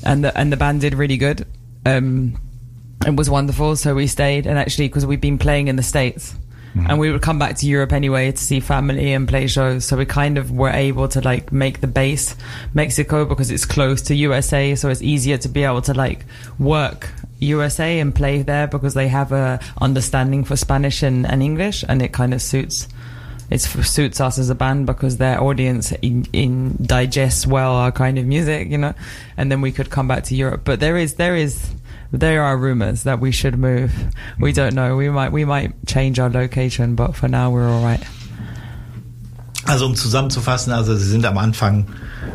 and 0.04 0.24
the 0.24 0.38
and 0.38 0.52
the 0.52 0.58
band 0.58 0.82
did 0.82 0.94
really 0.94 1.18
good. 1.18 1.46
Um, 1.86 2.36
it 3.06 3.16
was 3.16 3.30
wonderful, 3.30 3.76
so 3.76 3.96
we 3.96 4.08
stayed, 4.08 4.48
and 4.48 4.58
actually 4.58 4.88
because 4.88 5.06
we've 5.06 5.22
been 5.22 5.38
playing 5.38 5.68
in 5.68 5.76
the 5.76 5.84
states. 5.84 6.36
Mm-hmm. 6.76 6.90
And 6.90 7.00
we 7.00 7.12
would 7.12 7.22
come 7.22 7.38
back 7.38 7.58
to 7.58 7.66
Europe 7.66 7.92
anyway 7.92 8.32
to 8.32 8.38
see 8.38 8.62
family 8.62 9.12
and 9.12 9.28
play 9.28 9.48
shows. 9.48 9.84
So 9.84 9.98
we 9.98 10.06
kind 10.06 10.38
of 10.38 10.52
were 10.52 10.70
able 10.70 11.10
to 11.10 11.20
like 11.20 11.52
make 11.52 11.82
the 11.82 11.88
base 11.88 12.34
Mexico 12.74 13.26
because 13.26 13.52
it's 13.52 13.66
close 13.66 14.02
to 14.04 14.16
USA. 14.16 14.76
So 14.76 14.88
it's 14.88 15.02
easier 15.02 15.38
to 15.40 15.50
be 15.50 15.66
able 15.66 15.82
to 15.82 15.94
like 15.94 16.26
work 16.60 17.10
USA 17.40 18.00
and 18.00 18.16
play 18.16 18.42
there 18.44 18.68
because 18.68 18.94
they 18.94 19.10
have 19.10 19.34
a 19.34 19.60
understanding 19.82 20.46
for 20.46 20.56
Spanish 20.56 21.04
and, 21.04 21.26
and 21.26 21.44
English 21.44 21.84
and 21.90 22.02
it 22.02 22.14
kind 22.14 22.34
of 22.34 22.42
suits 22.42 22.88
it 23.52 23.60
suits 23.60 24.22
us 24.22 24.40
as 24.40 24.50
a 24.50 24.56
band 24.56 24.86
because 24.86 25.18
their 25.18 25.42
audience 25.42 25.92
in, 26.02 26.26
in 26.32 26.78
digests 26.82 27.46
well 27.46 27.74
our 27.74 27.92
kind 27.92 28.18
of 28.18 28.26
music, 28.26 28.70
you 28.70 28.78
know, 28.78 28.94
and 29.36 29.52
then 29.52 29.60
we 29.60 29.74
could 29.74 29.90
come 29.90 30.08
back 30.08 30.24
to 30.24 30.36
Europe. 30.36 30.62
But 30.64 30.80
there 30.80 30.96
is 30.96 31.16
there 31.16 31.36
is 31.36 31.70
there 32.12 32.44
are 32.44 32.58
rumors 32.58 33.04
that 33.04 33.20
we 33.20 33.32
should 33.32 33.58
move. 33.58 33.92
We 34.40 34.52
don't 34.52 34.76
know. 34.76 34.98
We 34.98 35.10
might 35.10 35.32
we 35.32 35.46
might 35.46 35.86
change 35.88 36.20
our 36.20 36.30
location, 36.30 36.96
but 36.96 37.16
for 37.16 37.28
now 37.28 37.52
we're 37.52 37.68
all 37.68 37.84
right. 37.84 38.04
Also 39.68 39.86
um 39.86 39.94
zusammenzufassen, 39.94 40.76
also 40.76 40.96
sie 40.96 41.10
sind 41.10 41.26
am 41.26 41.38
Anfang 41.38 41.86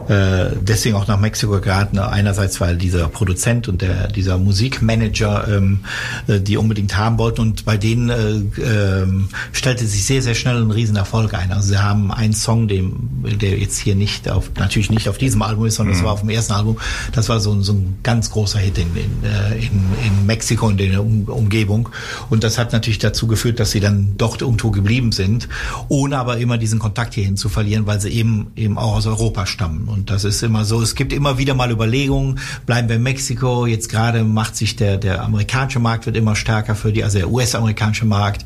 äh, 0.08 0.46
deswegen 0.60 0.96
auch 0.96 1.06
nach 1.06 1.18
Mexiko 1.18 1.60
geraten. 1.60 1.98
Einerseits, 1.98 2.60
weil 2.60 2.76
dieser 2.76 3.08
Produzent 3.08 3.68
und 3.68 3.82
der, 3.82 4.08
dieser 4.08 4.38
Musikmanager 4.38 5.48
ähm, 5.48 5.80
äh, 6.26 6.40
die 6.40 6.56
unbedingt 6.56 6.96
haben 6.96 7.18
wollten 7.18 7.40
und 7.40 7.64
bei 7.64 7.76
denen 7.76 8.08
äh, 8.10 8.62
ähm, 9.02 9.28
stellte 9.52 9.86
sich 9.86 10.04
sehr, 10.04 10.22
sehr 10.22 10.34
schnell 10.34 10.62
ein 10.62 10.70
Riesenerfolg 10.70 11.34
ein. 11.34 11.52
Also 11.52 11.68
sie 11.68 11.78
haben 11.78 12.12
einen 12.12 12.32
Song, 12.34 12.68
dem, 12.68 13.08
der 13.40 13.58
jetzt 13.58 13.78
hier 13.78 13.94
nicht 13.94 14.28
auf, 14.28 14.50
natürlich 14.58 14.90
nicht 14.90 15.08
auf 15.08 15.18
diesem 15.18 15.42
Album 15.42 15.66
ist, 15.66 15.76
sondern 15.76 15.94
es 15.96 16.02
war 16.02 16.12
auf 16.12 16.20
dem 16.20 16.30
ersten 16.30 16.52
Album. 16.52 16.76
Das 17.12 17.28
war 17.28 17.40
so, 17.40 17.52
ein- 17.52 17.62
so 17.62 17.72
ein 17.72 17.98
ganz 18.02 18.30
großer 18.30 18.58
Hit 18.58 18.78
in, 18.78 18.88
in, 18.96 19.24
äh, 19.24 19.56
in, 19.58 19.70
in 20.04 20.26
Mexiko 20.26 20.66
und 20.66 20.80
in 20.80 20.92
der 20.92 21.02
um 21.02 21.24
Umgebung. 21.24 21.88
Und 22.30 22.44
das 22.44 22.58
hat 22.58 22.72
natürlich 22.72 22.98
dazu 22.98 23.26
geführt, 23.26 23.60
dass 23.60 23.70
sie 23.70 23.80
dann 23.80 24.14
dort 24.18 24.40
irgendwo 24.42 24.70
geblieben 24.70 25.12
sind, 25.12 25.48
ohne 25.88 26.18
aber 26.18 26.38
immer 26.38 26.58
diesen 26.58 26.78
Kontakt 26.78 27.14
hierhin 27.14 27.36
zu 27.36 27.48
verlieren, 27.48 27.86
weil 27.86 28.00
sie 28.00 28.10
eben 28.10 28.48
eben 28.56 28.78
auch 28.78 28.94
aus 28.96 29.06
Europa 29.06 29.46
stammen. 29.46 29.75
Und 29.88 30.10
das 30.10 30.24
ist 30.24 30.42
immer 30.42 30.64
so. 30.64 30.80
Es 30.82 30.94
gibt 30.94 31.12
immer 31.12 31.38
wieder 31.38 31.54
mal 31.54 31.70
Überlegungen, 31.70 32.38
bleiben 32.66 32.88
wir 32.88 32.96
in 32.96 33.02
Mexiko. 33.02 33.66
Jetzt 33.66 33.88
gerade 33.90 34.24
macht 34.24 34.56
sich 34.56 34.76
der, 34.76 34.96
der 34.96 35.22
amerikanische 35.22 35.78
Markt 35.78 36.06
wird 36.06 36.16
immer 36.16 36.34
stärker 36.36 36.74
für 36.74 36.92
die, 36.92 37.04
also 37.04 37.18
der 37.18 37.30
US-amerikanische 37.30 38.04
Markt. 38.06 38.44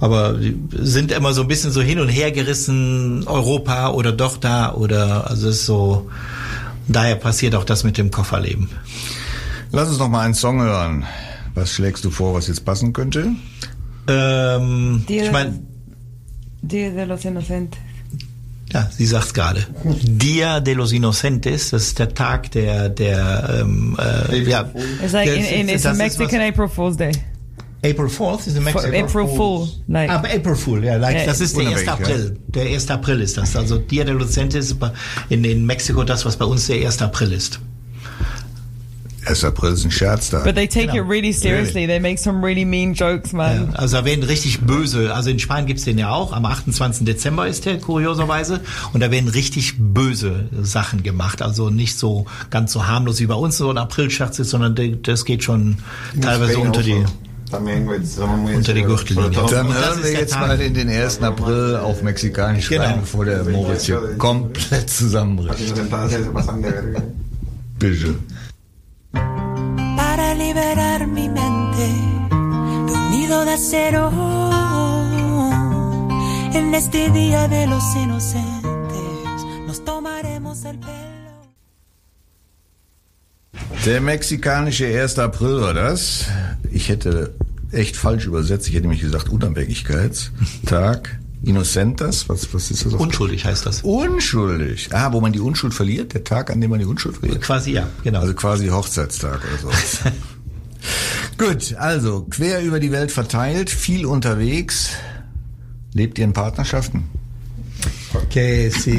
Aber 0.00 0.34
die 0.34 0.56
sind 0.78 1.12
immer 1.12 1.32
so 1.32 1.42
ein 1.42 1.48
bisschen 1.48 1.70
so 1.72 1.80
hin 1.82 1.98
und 2.00 2.08
her 2.08 2.30
gerissen, 2.32 3.24
Europa 3.26 3.90
oder 3.90 4.12
doch 4.12 4.36
da 4.38 4.72
oder, 4.74 5.28
also 5.30 5.48
es 5.48 5.56
ist 5.56 5.66
so, 5.66 6.08
daher 6.86 7.16
passiert 7.16 7.54
auch 7.54 7.64
das 7.64 7.84
mit 7.84 7.98
dem 7.98 8.10
Kofferleben. 8.10 8.68
Lass 9.72 9.88
uns 9.88 9.98
noch 9.98 10.08
mal 10.08 10.20
einen 10.24 10.34
Song 10.34 10.60
hören. 10.62 11.04
Was 11.54 11.72
schlägst 11.72 12.04
du 12.04 12.10
vor, 12.10 12.34
was 12.34 12.46
jetzt 12.46 12.64
passen 12.64 12.92
könnte? 12.92 13.32
Ähm, 14.08 15.04
Die- 15.08 15.18
ich 15.18 15.32
meine, 15.32 15.58
Dia 16.62 16.90
de 16.90 17.04
los 17.04 17.24
Inocentes. 17.24 17.78
Ja, 18.72 18.88
sie 18.94 19.06
sagt's 19.06 19.32
gerade. 19.32 19.66
Dia 19.84 20.60
de 20.60 20.74
los 20.74 20.92
Inocentes, 20.92 21.70
das 21.70 21.86
ist 21.88 21.98
der 21.98 22.12
Tag 22.12 22.50
der, 22.52 22.88
der, 22.90 23.60
ähm, 23.62 23.96
äh, 23.98 24.42
ja. 24.42 24.70
It's 25.02 25.12
like 25.12 25.28
in, 25.30 25.44
in 25.44 25.68
it's 25.68 25.86
a 25.86 25.94
Mexican 25.94 26.40
was- 26.40 26.48
April 26.48 26.68
Fool's 26.68 26.96
Day. 26.96 27.12
April 27.84 28.08
4th 28.08 28.48
ist 28.48 28.56
ein 28.56 28.64
Mexico. 28.64 28.88
April 28.88 29.28
Fool, 29.28 29.68
like- 29.86 30.10
ah, 30.10 30.16
April 30.16 30.56
Fool, 30.56 30.84
ja, 30.84 30.96
like, 30.96 31.16
Ja, 31.18 31.26
das 31.26 31.40
ist 31.40 31.56
der 31.56 31.68
1. 31.68 31.82
unabhängig, 31.82 31.88
April. 32.10 32.36
Der 32.48 32.62
1. 32.64 32.90
April 32.90 33.20
ist 33.20 33.36
das. 33.38 33.54
Also 33.54 33.78
Dia 33.78 34.02
de 34.02 34.14
los 34.14 34.22
Inocentes 34.36 34.66
ist 34.72 34.76
in, 35.28 35.44
in 35.44 35.64
Mexiko 35.64 36.02
das, 36.02 36.24
was 36.24 36.36
bei 36.36 36.44
uns 36.44 36.66
der 36.66 36.84
1. 36.84 37.00
April 37.02 37.30
ist. 37.32 37.60
1. 39.28 39.44
April 39.44 39.72
ist 39.72 39.84
ein 39.84 39.90
Scherz 39.90 40.30
da. 40.30 40.40
But 40.44 40.54
they 40.56 40.66
take 40.66 40.88
Genau. 40.88 41.04
it 41.04 41.08
really 41.08 41.32
seriously. 41.32 41.86
They 41.86 42.00
make 42.00 42.18
some 42.18 42.44
really 42.44 42.64
mean 42.64 42.94
jokes, 42.94 43.32
man. 43.32 43.68
Ja, 43.72 43.78
also 43.78 43.96
da 43.98 44.04
werden 44.04 44.24
richtig 44.24 44.60
böse, 44.62 45.14
also 45.14 45.30
in 45.30 45.38
Spanien 45.38 45.66
gibt's 45.66 45.84
den 45.84 45.98
ja 45.98 46.10
auch, 46.10 46.32
am 46.32 46.44
28. 46.44 47.04
Dezember 47.06 47.46
ist 47.46 47.64
der, 47.66 47.78
kurioserweise, 47.78 48.60
und 48.92 49.00
da 49.00 49.10
werden 49.10 49.28
richtig 49.28 49.74
böse 49.78 50.48
Sachen 50.62 51.02
gemacht, 51.02 51.42
also 51.42 51.70
nicht 51.70 51.98
so 51.98 52.26
ganz 52.50 52.72
so 52.72 52.86
harmlos 52.86 53.20
wie 53.20 53.26
bei 53.26 53.34
uns 53.34 53.56
so 53.58 53.70
ein 53.70 53.78
Aprilscherz 53.78 54.38
ist, 54.38 54.50
sondern 54.50 54.74
de- 54.74 54.96
das 55.02 55.24
geht 55.24 55.44
schon 55.44 55.78
teilweise 56.20 56.52
Spain 56.54 56.66
unter 56.66 56.82
die... 56.82 57.04
Unter 57.50 58.74
die. 58.74 58.82
Gürtellinie. 58.82 59.30
Dann 59.50 59.72
hören 59.72 60.02
wir 60.02 60.12
jetzt 60.12 60.34
mal 60.38 60.60
in 60.60 60.74
den 60.74 60.90
1. 60.90 61.22
April 61.22 61.76
auf 61.76 62.02
Mexikanisch 62.02 62.68
Genau. 62.68 62.84
rein, 62.84 63.00
bevor 63.00 63.24
der 63.24 63.42
Moritz 63.44 63.84
hier 63.86 64.02
komplett 64.18 64.90
zusammenbricht. 64.90 65.74
Bitte. 67.78 68.14
Nido 73.38 73.44
de 73.44 73.52
acero 73.52 74.10
en 76.52 76.74
este 76.74 77.10
día 77.10 77.48
de 77.48 77.66
los 77.66 77.82
inocentes 77.96 79.44
nos 79.66 79.84
tomaremos 79.84 80.64
el 80.64 80.78
pelo 80.78 80.98
Der 83.84 84.00
mexikanische 84.00 84.86
1. 84.86 85.18
April 85.18 85.60
war 85.60 85.72
das. 85.72 86.26
Ich 86.70 86.88
hätte 86.88 87.34
echt 87.72 87.96
falsch 87.96 88.26
übersetzt. 88.26 88.68
Ich 88.68 88.74
hätte 88.74 88.82
nämlich 88.82 89.00
gesagt 89.00 89.28
Unabhängigkeitstag. 89.28 91.18
Innocentas, 91.44 92.28
was, 92.28 92.52
was 92.52 92.70
ist 92.70 92.84
das? 92.84 92.94
Unschuldig 92.94 93.44
heißt 93.44 93.64
das. 93.64 93.82
Unschuldig. 93.82 94.88
Ah, 94.92 95.12
wo 95.12 95.20
man 95.20 95.32
die 95.32 95.40
Unschuld 95.40 95.72
verliert, 95.72 96.12
der 96.12 96.24
Tag, 96.24 96.50
an 96.50 96.60
dem 96.60 96.70
man 96.70 96.80
die 96.80 96.84
Unschuld 96.84 97.16
verliert. 97.16 97.40
Quasi 97.40 97.72
ja, 97.72 97.88
genau. 98.02 98.20
Also 98.20 98.34
quasi 98.34 98.68
Hochzeitstag 98.68 99.40
oder 99.44 99.58
so. 99.62 99.70
Gut, 101.38 101.74
also 101.78 102.22
quer 102.30 102.60
über 102.62 102.80
die 102.80 102.90
Welt 102.90 103.10
verteilt, 103.12 103.70
viel 103.70 104.04
unterwegs. 104.06 104.90
Lebt 105.94 106.18
ihr 106.18 106.24
in 106.24 106.32
Partnerschaften? 106.32 107.04
que 108.30 108.70
si 108.70 108.96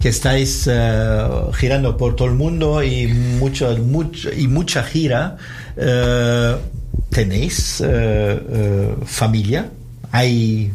que 0.00 0.08
estáis 0.08 0.66
eh, 0.66 1.28
girando 1.52 1.96
por 1.96 2.16
todo 2.16 2.28
el 2.28 2.34
mundo 2.34 2.82
y 2.82 3.06
mucho, 3.06 3.76
mucho 3.78 4.30
y 4.32 4.48
mucha 4.48 4.82
gira 4.82 5.36
eh, 5.76 6.56
tenéis 7.10 7.80
eh, 7.86 8.94
familia 9.06 9.70
hay 10.10 10.72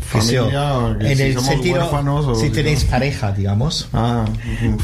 Familia, 0.00 0.96
que 1.00 1.10
en 1.12 1.16
si 1.16 1.22
el 1.24 1.34
somos 1.34 1.48
sentido 1.48 1.74
huérfanos 1.80 2.26
o 2.26 2.34
si 2.36 2.46
si 2.46 2.50
tenéis 2.52 2.78
somos- 2.80 2.90
pareja 2.90 3.32
digamos 3.32 3.88
Ah, 3.92 4.24
ujú. 4.24 4.78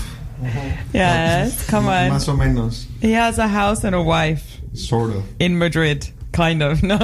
Yes, 0.92 1.66
come 1.68 1.86
on. 1.88 2.10
más 2.10 2.28
o 2.28 2.34
menos. 2.36 2.86
He 3.00 3.12
has 3.12 3.38
a 3.38 3.48
house 3.48 3.84
and 3.84 3.94
a 3.94 4.02
wife 4.02 4.42
Sort 4.74 5.10
of. 5.14 5.22
in 5.38 5.56
Madrid, 5.58 6.06
kind 6.32 6.62
of. 6.62 6.82
No, 6.82 6.96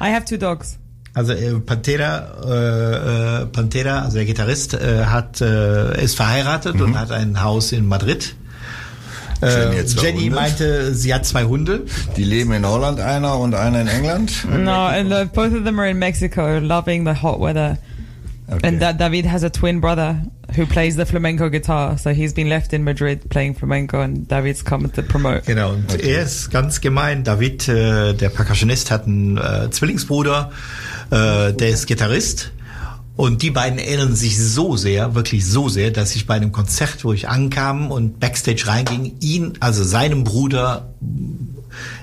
I 0.00 0.10
have 0.10 0.24
two 0.24 0.36
dogs. 0.36 0.78
Also 1.16 1.32
äh, 1.32 1.60
Pantera, 1.60 2.26
äh, 2.44 3.42
äh, 3.42 3.46
Pantera, 3.46 4.02
also 4.02 4.16
der 4.16 4.24
Gitarrist, 4.26 4.74
äh, 4.74 5.04
hat 5.04 5.40
äh, 5.40 6.02
ist 6.02 6.16
verheiratet 6.16 6.80
und 6.80 6.98
hat 6.98 7.12
ein 7.12 7.40
Haus 7.42 7.70
in 7.72 7.86
Madrid. 7.86 8.34
Jenny 9.40 9.76
Äh, 9.76 9.84
Jenny 10.02 10.20
Hunde. 10.22 10.34
meinte, 10.34 10.94
sie 10.94 11.12
hat 11.14 11.26
zwei 11.26 11.44
Hunde. 11.44 11.82
Die 12.16 12.24
leben 12.24 12.52
in 12.52 12.64
Holland 12.66 12.98
einer 12.98 13.38
und 13.38 13.54
einer 13.54 13.80
in 13.82 13.88
England. 13.88 14.44
No, 14.48 14.86
and 14.86 15.10
the, 15.10 15.24
both 15.32 15.52
of 15.52 15.64
them 15.64 15.78
are 15.78 15.88
in 15.88 15.98
Mexico, 15.98 16.58
loving 16.58 17.04
the 17.04 17.12
hot 17.22 17.38
weather. 17.40 17.76
Okay. 18.48 18.66
And 18.66 18.80
da- 18.80 18.92
David 18.92 19.26
has 19.26 19.42
a 19.44 19.50
twin 19.50 19.80
brother 19.80 20.16
who 20.56 20.66
plays 20.66 20.96
the 20.96 21.04
flamenco 21.04 21.48
guitar, 21.50 21.98
so 21.98 22.10
he's 22.10 22.32
been 22.32 22.48
left 22.48 22.72
in 22.72 22.84
Madrid 22.84 23.28
playing 23.30 23.54
flamenco, 23.54 24.00
and 24.00 24.26
David's 24.28 24.62
come 24.62 24.88
to 24.88 25.02
promote. 25.02 25.46
Genau, 25.46 25.72
und 25.72 26.00
er 26.00 26.22
ist 26.22 26.50
ganz 26.50 26.80
gemein. 26.80 27.24
David, 27.24 27.68
äh, 27.68 28.14
der 28.14 28.28
Percussionist, 28.28 28.90
hat 28.90 29.06
einen 29.06 29.36
äh, 29.36 29.70
Zwillingsbruder, 29.70 30.52
äh, 31.10 31.52
der 31.52 31.68
ist 31.68 31.86
Gitarrist. 31.86 32.52
Und 33.16 33.42
die 33.42 33.50
beiden 33.50 33.78
ähneln 33.78 34.16
sich 34.16 34.42
so 34.42 34.76
sehr, 34.76 35.14
wirklich 35.14 35.46
so 35.46 35.68
sehr, 35.68 35.92
dass 35.92 36.16
ich 36.16 36.26
bei 36.26 36.34
einem 36.34 36.50
Konzert, 36.50 37.04
wo 37.04 37.12
ich 37.12 37.28
ankam 37.28 37.92
und 37.92 38.18
Backstage 38.18 38.66
reinging, 38.66 39.14
ihn, 39.20 39.52
also 39.60 39.84
seinem 39.84 40.24
Bruder, 40.24 40.94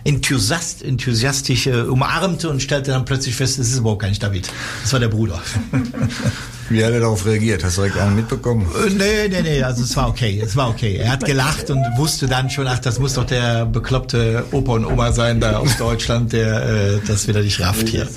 enthusiast, 0.04 0.84
enthusiastisch 0.84 1.68
äh, 1.68 1.82
umarmte 1.82 2.50
und 2.50 2.62
stellte 2.62 2.92
dann 2.92 3.06
plötzlich 3.06 3.36
fest, 3.36 3.60
es 3.60 3.70
ist 3.70 3.80
überhaupt 3.80 4.02
gar 4.02 4.10
nicht 4.10 4.24
David. 4.24 4.50
Das 4.84 4.94
war 4.94 5.00
der 5.00 5.10
Bruder. 5.10 5.42
Wie 6.72 6.86
hat 6.86 6.94
er 6.94 7.02
darauf 7.02 7.26
reagiert? 7.26 7.64
Hast 7.64 7.78
du 7.78 7.82
direkt 7.82 8.00
einen 8.00 8.16
mitbekommen? 8.16 8.66
Äh, 8.88 8.90
Nee, 8.92 9.28
nee, 9.30 9.42
nee, 9.42 9.64
also 9.64 9.84
es 9.84 9.96
war 9.98 10.08
okay, 10.08 10.42
es 10.44 10.56
war 10.56 10.70
okay. 10.70 10.96
Er 10.96 11.12
hat 11.12 11.26
gelacht 11.26 11.70
und 11.70 11.84
wusste 11.98 12.28
dann 12.28 12.50
schon, 12.50 12.66
ach, 12.68 12.80
das 12.80 12.98
muss 13.00 13.14
doch 13.16 13.26
der 13.26 13.66
bekloppte 13.66 14.46
Opa 14.52 14.74
und 14.74 14.86
Oma 14.86 15.12
sein 15.12 15.40
da 15.42 15.58
aus 15.58 15.76
Deutschland, 15.78 16.32
der 16.32 16.64
äh, 16.66 17.00
das 17.06 17.28
wieder 17.28 17.42
nicht 17.42 17.60
rafft 17.60 17.90
hier. 17.90 18.08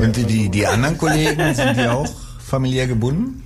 Und 0.00 0.16
die, 0.16 0.24
die, 0.24 0.48
die 0.48 0.66
anderen 0.66 0.98
Kollegen, 0.98 1.54
sind 1.54 1.76
die 1.76 1.86
auch 1.88 2.08
familiär 2.44 2.86
gebunden? 2.88 3.43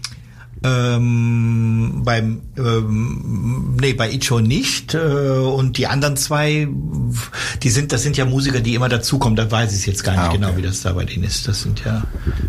Ähm, 0.64 2.02
beim 2.04 2.40
ähm, 2.56 3.76
nee 3.80 3.92
bei 3.92 4.10
Icho 4.10 4.40
nicht 4.40 4.94
äh, 4.94 4.98
und 4.98 5.78
die 5.78 5.86
anderen 5.86 6.16
zwei 6.16 6.66
die 7.62 7.70
sind 7.70 7.92
das 7.92 8.02
sind 8.02 8.16
ja 8.16 8.24
Musiker 8.24 8.60
die 8.60 8.74
immer 8.74 8.88
dazukommen 8.88 9.36
da 9.36 9.48
weiß 9.50 9.78
ich 9.78 9.86
jetzt 9.86 10.02
gar 10.02 10.12
nicht 10.12 10.20
Ah, 10.20 10.28
okay. 10.28 10.38
genau 10.38 10.56
wie 10.56 10.62
das 10.62 10.82
da 10.82 10.92
bei 10.94 11.04
denen 11.04 11.24
ist 11.24 11.46
das 11.46 11.62
sind 11.62 11.82
ja 11.84 12.02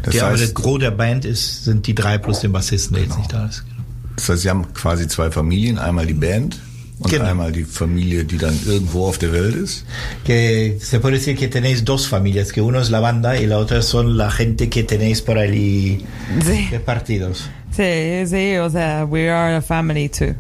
Das 0.04 0.18
aber 0.20 0.34
heißt- 0.36 0.42
das 0.42 0.54
Gros 0.56 0.80
der 0.80 0.92
Band 0.92 1.26
ist 1.26 1.66
sind 1.66 1.86
die 1.88 1.94
drei 1.94 2.18
plus 2.18 2.40
den 2.40 2.52
Bassisten 2.52 2.96
der 2.96 3.04
jetzt 3.06 3.18
nicht 3.18 3.32
da 3.32 3.46
ist 3.46 3.64
genau. 3.66 3.84
Das 4.16 4.28
heißt, 4.28 4.42
sie 4.42 4.50
haben 4.50 4.74
quasi 4.74 5.08
zwei 5.08 5.32
Familien. 5.32 5.78
Einmal 5.78 6.06
die 6.06 6.14
Band 6.14 6.60
und 7.00 7.10
Genau. 7.12 7.26
einmal 7.26 7.52
die 7.52 7.64
Familie, 7.64 8.26
die 8.26 8.38
dann 8.38 8.58
irgendwo 8.68 9.06
auf 9.08 9.18
der 9.18 9.32
Welt 9.34 9.56
ist. 9.56 9.86
que 10.26 10.78
se 10.82 11.00
puede 11.00 11.18
decir 11.18 11.36
que 11.36 11.48
tenéis 11.48 11.84
dos 11.86 12.08
familias, 12.08 12.52
que 12.52 12.62
uno 12.62 12.80
es 12.80 12.90
la 12.90 13.00
banda 13.00 13.40
y 13.40 13.46
la 13.46 13.58
otra 13.58 13.82
son 13.82 14.18
la 14.18 14.30
gente 14.32 14.70
que 14.70 14.84
tenéis 14.84 15.22
por 15.22 15.38
ahí 15.38 16.06
Sí. 16.46 16.68
repartidos. 16.72 17.50
Sí, 17.72 18.26
sí, 18.28 18.58
o 18.58 18.70
sea, 18.70 19.06
we 19.06 19.30
are 19.30 19.56
a 19.56 19.62
family 19.62 20.10
too. 20.10 20.36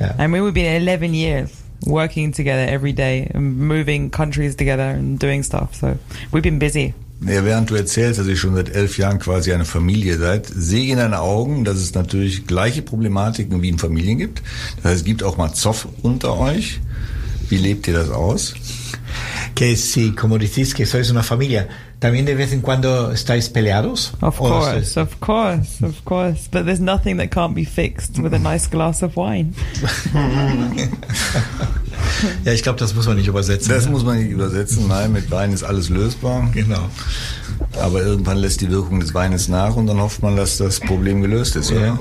Yeah. 0.00 0.14
I 0.18 0.26
mean, 0.28 0.42
we've 0.42 0.54
been 0.54 0.66
11 0.82 1.14
years 1.14 1.50
working 1.86 2.32
together 2.32 2.66
every 2.68 2.92
day 2.92 3.30
and 3.34 3.58
moving 3.58 4.10
countries 4.10 4.54
together 4.56 4.94
and 4.96 5.18
doing 5.18 5.42
stuff. 5.42 5.74
So 5.78 5.98
we've 6.32 6.42
been 6.42 6.58
busy. 6.58 6.94
Ja, 7.26 7.44
während 7.44 7.68
du 7.68 7.74
erzählst, 7.74 8.18
dass 8.18 8.26
ihr 8.26 8.36
schon 8.36 8.54
seit 8.54 8.70
elf 8.70 8.96
Jahren 8.96 9.18
quasi 9.18 9.52
eine 9.52 9.66
Familie 9.66 10.16
seid, 10.16 10.46
sehe 10.46 10.84
ich 10.84 10.88
in 10.90 10.98
deinen 10.98 11.14
Augen, 11.14 11.64
dass 11.64 11.76
es 11.76 11.94
natürlich 11.94 12.46
gleiche 12.46 12.80
Problematiken 12.80 13.60
wie 13.60 13.68
in 13.68 13.78
Familien 13.78 14.16
gibt. 14.18 14.42
Das 14.76 14.84
heißt, 14.86 14.96
es 14.96 15.04
gibt 15.04 15.22
auch 15.22 15.36
mal 15.36 15.52
Zoff 15.52 15.86
unter 16.02 16.38
euch. 16.38 16.80
Wie 17.50 17.58
lebt 17.58 17.88
ihr 17.88 17.94
das 17.94 18.10
aus? 18.10 18.54
Que 19.54 19.76
si, 19.76 20.12
como 20.12 20.38
decís 20.38 20.72
que 20.72 20.86
sois 20.86 21.10
una 21.10 21.22
familia, 21.22 21.68
también 21.98 22.24
de 22.24 22.34
vez 22.34 22.52
en 22.52 22.62
cuando 22.62 23.10
estáis 23.12 23.50
peleados. 23.50 24.12
Of 24.22 24.40
¿O 24.40 24.48
course, 24.48 24.98
of 24.98 25.20
course, 25.20 25.84
of 25.84 26.04
course. 26.04 26.48
But 26.50 26.64
there's 26.64 26.80
nothing 26.80 27.18
that 27.18 27.30
can't 27.30 27.54
be 27.54 27.64
fixed 27.64 28.18
with 28.18 28.32
a 28.32 28.38
nice 28.38 28.66
glass 28.66 29.02
of 29.02 29.16
wine. 29.16 29.54
Ja, 32.44 32.52
ich 32.52 32.62
glaube, 32.62 32.78
das 32.78 32.94
muss 32.94 33.06
man 33.06 33.16
nicht 33.16 33.28
übersetzen. 33.28 33.70
Das 33.70 33.86
ne? 33.86 33.92
muss 33.92 34.04
man 34.04 34.18
nicht 34.18 34.30
übersetzen. 34.30 34.88
Nein, 34.88 35.12
mit 35.12 35.30
Wein 35.30 35.52
ist 35.52 35.62
alles 35.62 35.88
lösbar. 35.88 36.48
genau. 36.52 36.88
Aber 37.80 38.02
irgendwann 38.02 38.38
lässt 38.38 38.60
die 38.62 38.70
Wirkung 38.70 39.00
des 39.00 39.14
Weines 39.14 39.48
nach 39.48 39.76
und 39.76 39.86
dann 39.86 40.00
hofft 40.00 40.22
man, 40.22 40.36
dass 40.36 40.56
das 40.56 40.80
Problem 40.80 41.20
gelöst 41.22 41.56
ist, 41.56 41.70
oder? 41.70 41.80
Ja. 41.80 41.98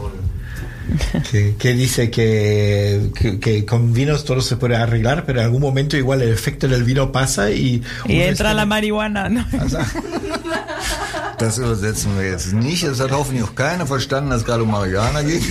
Que, 1.32 1.56
que 1.56 1.74
dice 1.74 2.10
que, 2.10 3.10
que, 3.14 3.40
que 3.40 3.66
con 3.66 3.94
vinos 3.94 4.26
todo 4.26 4.42
se 4.42 4.56
puede 4.58 4.76
arreglar, 4.76 5.26
pero 5.26 5.40
en 5.40 5.46
algún 5.46 5.62
momento 5.62 5.96
igual 5.98 6.22
el 6.22 6.32
efecto 6.32 6.68
del 6.68 6.84
vino 6.84 7.12
pasa 7.12 7.52
y... 7.52 7.84
Y 8.06 8.22
entra 8.22 8.54
la 8.54 8.66
marihuana. 8.66 9.30
¿no? 9.30 9.46
Das 11.40 11.58
übersetzen 11.58 12.18
wir 12.18 12.30
jetzt 12.30 12.52
nicht. 12.52 12.86
Das 12.86 13.00
hat 13.00 13.12
hoffentlich 13.12 13.46
auch 13.46 13.56
keiner 13.56 13.88
verstanden, 13.88 14.30
dass 14.30 14.42
es 14.42 14.46
gerade 14.46 14.64
um 14.64 14.72
Marihuana 14.72 15.22
geht. 15.22 15.42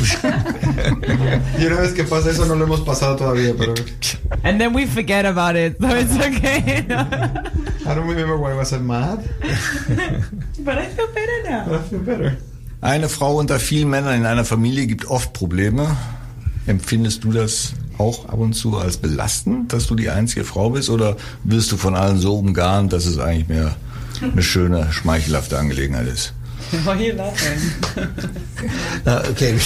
Y 1.58 1.66
una 1.66 1.80
vez 1.80 1.94
que 1.94 2.04
pasa 2.04 2.30
eso 2.30 2.44
no 2.44 2.54
lo 2.54 2.64
hemos 2.66 2.82
pasado 2.82 3.16
todavía, 3.16 3.54
pero 3.56 3.74
And 4.42 4.60
then 4.60 4.74
we 4.74 4.86
forget 4.86 5.24
about 5.24 5.56
it, 5.56 5.78
so 5.80 5.88
it's 5.88 6.14
okay. 6.14 6.84
I 7.86 7.94
don't 7.94 8.06
remember 8.06 8.36
why 8.36 8.52
I 8.52 8.56
was 8.56 8.70
mad. 8.72 9.20
but 10.58 10.76
I 10.76 10.86
feel 10.88 11.06
better 11.14 11.42
now. 11.48 11.64
But 11.66 11.80
I 11.80 11.82
feel 11.84 12.00
better. 12.00 12.36
Eine 12.80 13.08
Frau 13.08 13.36
unter 13.36 13.58
vielen 13.58 13.90
Männern 13.90 14.18
in 14.18 14.26
einer 14.26 14.44
Familie 14.44 14.86
gibt 14.86 15.06
oft 15.06 15.32
Probleme. 15.32 15.96
Empfindest 16.66 17.24
du 17.24 17.32
das 17.32 17.72
auch 17.98 18.28
ab 18.28 18.38
und 18.38 18.52
zu 18.52 18.78
als 18.78 18.98
belastend, 18.98 19.72
dass 19.72 19.88
du 19.88 19.96
die 19.96 20.10
einzige 20.10 20.44
Frau 20.44 20.70
bist? 20.70 20.88
Oder 20.88 21.16
wirst 21.42 21.72
du 21.72 21.76
von 21.76 21.96
allen 21.96 22.18
so 22.18 22.38
umgarnt, 22.38 22.92
dass 22.92 23.06
es 23.06 23.18
eigentlich 23.18 23.48
mehr 23.48 23.74
eine 24.22 24.42
schöne, 24.42 24.92
schmeichelhafte 24.92 25.58
Angelegenheit 25.58 26.06
ist? 26.06 26.34
Why 26.84 26.96
Ah, 29.06 29.22
que, 29.36 29.56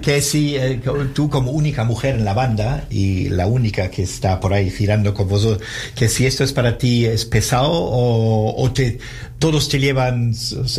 que 0.00 0.20
si 0.22 0.56
eh, 0.56 0.80
tú 1.14 1.28
como 1.28 1.50
única 1.50 1.84
mujer 1.84 2.14
en 2.14 2.24
la 2.24 2.32
banda 2.34 2.84
y 2.90 3.28
la 3.28 3.46
única 3.46 3.90
que 3.90 4.02
está 4.02 4.40
por 4.40 4.52
ahí 4.52 4.70
girando 4.70 5.14
con 5.14 5.28
vosotros, 5.28 5.66
que 5.94 6.08
si 6.08 6.26
esto 6.26 6.44
es 6.44 6.52
para 6.52 6.78
ti 6.78 7.06
es 7.06 7.24
pesado 7.24 7.70
o, 7.70 8.54
o 8.56 8.72
te, 8.72 8.98
todos 9.38 9.68
te 9.68 9.78
llevan 9.78 10.32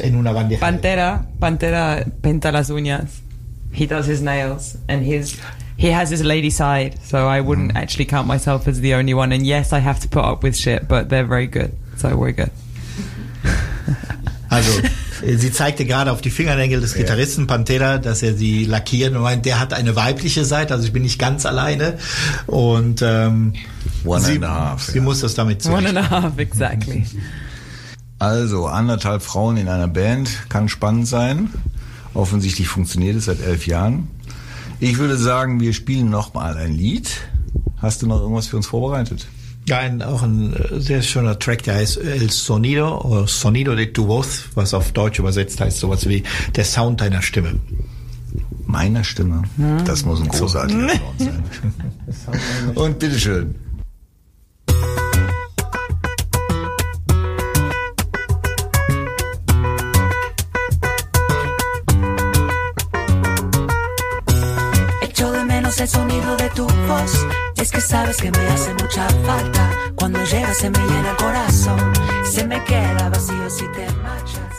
en 0.03 0.15
una 0.15 0.31
bandeja. 0.31 0.61
Pantera, 0.61 1.27
Pantera 1.39 2.05
pinta 2.21 2.51
las 2.51 2.69
uñas. 2.69 3.21
He 3.73 3.87
does 3.87 4.07
his 4.07 4.21
nails, 4.21 4.77
and 4.89 5.05
his 5.05 5.37
he 5.77 5.91
has 5.91 6.11
his 6.11 6.23
lady 6.23 6.49
side. 6.49 6.99
So 7.03 7.27
I 7.27 7.39
wouldn't 7.39 7.75
actually 7.75 8.05
count 8.05 8.27
myself 8.27 8.67
as 8.67 8.81
the 8.81 8.95
only 8.95 9.13
one. 9.13 9.31
And 9.31 9.45
yes, 9.45 9.71
I 9.71 9.79
have 9.79 10.01
to 10.01 10.09
put 10.09 10.25
up 10.25 10.43
with 10.43 10.57
shit, 10.57 10.87
but 10.89 11.07
they're 11.07 11.25
very 11.25 11.47
good. 11.47 11.71
So 11.97 12.17
we're 12.17 12.33
good. 12.33 12.51
Also, 14.51 14.81
sie 15.25 15.51
zeigte 15.51 15.85
gerade 15.85 16.11
auf 16.11 16.21
die 16.21 16.29
Fingernägel 16.29 16.81
des 16.81 16.93
Gitarristen 16.93 17.47
Pantera, 17.47 17.97
dass 17.97 18.23
er 18.23 18.35
sie 18.35 18.65
lackiert 18.65 19.15
und 19.15 19.21
meint, 19.21 19.45
der 19.45 19.59
hat 19.59 19.73
eine 19.73 19.95
weibliche 19.95 20.45
Seite, 20.45 20.73
also 20.73 20.85
ich 20.85 20.93
bin 20.93 21.03
nicht 21.03 21.19
ganz 21.19 21.45
alleine. 21.45 21.97
Und 22.47 23.01
ähm, 23.01 23.53
One 24.03 24.21
sie, 24.21 24.35
and 24.35 24.45
a 24.45 24.71
half, 24.71 24.83
sie 24.83 24.97
ja. 24.97 25.03
muss 25.03 25.21
das 25.21 25.33
damit 25.35 25.65
One 25.65 25.83
zurecht. 25.83 25.97
and 25.97 25.97
a 25.97 26.09
half, 26.09 26.37
exactly. 26.37 27.05
Also, 28.19 28.67
anderthalb 28.67 29.23
Frauen 29.23 29.57
in 29.57 29.67
einer 29.67 29.87
Band 29.87 30.29
kann 30.49 30.69
spannend 30.69 31.07
sein. 31.07 31.49
Offensichtlich 32.13 32.67
funktioniert 32.67 33.15
es 33.15 33.25
seit 33.25 33.41
elf 33.41 33.65
Jahren. 33.65 34.09
Ich 34.79 34.97
würde 34.97 35.17
sagen, 35.17 35.59
wir 35.59 35.73
spielen 35.73 36.09
noch 36.09 36.33
mal 36.33 36.57
ein 36.57 36.73
Lied. 36.73 37.09
Hast 37.77 38.01
du 38.01 38.07
noch 38.07 38.19
irgendwas 38.19 38.47
für 38.47 38.57
uns 38.57 38.67
vorbereitet? 38.67 39.27
Ja, 39.71 39.77
ein, 39.77 40.01
auch 40.01 40.21
ein 40.21 40.51
äh, 40.51 40.81
sehr 40.81 41.01
schöner 41.01 41.39
Track, 41.39 41.63
der 41.63 41.75
heißt 41.75 41.95
El 41.95 42.29
Sonido 42.29 42.99
oder 43.03 43.25
Sonido 43.25 43.73
de 43.73 43.85
tu 43.85 44.05
voz, 44.05 44.43
was 44.53 44.73
auf 44.73 44.91
Deutsch 44.91 45.17
übersetzt 45.17 45.61
heißt 45.61 45.79
sowas 45.79 46.09
wie 46.09 46.23
der 46.57 46.65
Sound 46.65 46.99
deiner 46.99 47.21
Stimme. 47.21 47.53
Meiner 48.65 49.05
Stimme. 49.05 49.43
Das 49.85 50.03
muss 50.03 50.19
ein 50.19 50.27
großartiger 50.27 50.89
Sound 50.89 51.21
sein. 51.21 52.75
Und 52.75 52.99
bitteschön. 52.99 53.55
Echo 65.01 65.31
de 65.31 65.45
menos 65.45 65.79
el 65.79 65.87
sonido 65.87 66.35
de 66.35 66.49
tu 66.49 66.67
voz. 66.67 67.50
Es 67.61 67.69
que 67.69 67.79
sabes 67.79 68.17
que 68.17 68.31
me 68.31 68.47
hace 68.47 68.73
mucha 68.73 69.07
falta. 69.23 69.69
Cuando 69.95 70.17
llegas 70.25 70.57
se 70.57 70.71
me 70.71 70.79
llena 70.79 71.11
el 71.11 71.17
corazón. 71.17 71.79
Se 72.25 72.43
me 72.47 72.63
queda 72.63 73.07
vacío 73.09 73.49
si 73.51 73.65
te 73.75 73.85
marchas. 74.01 74.53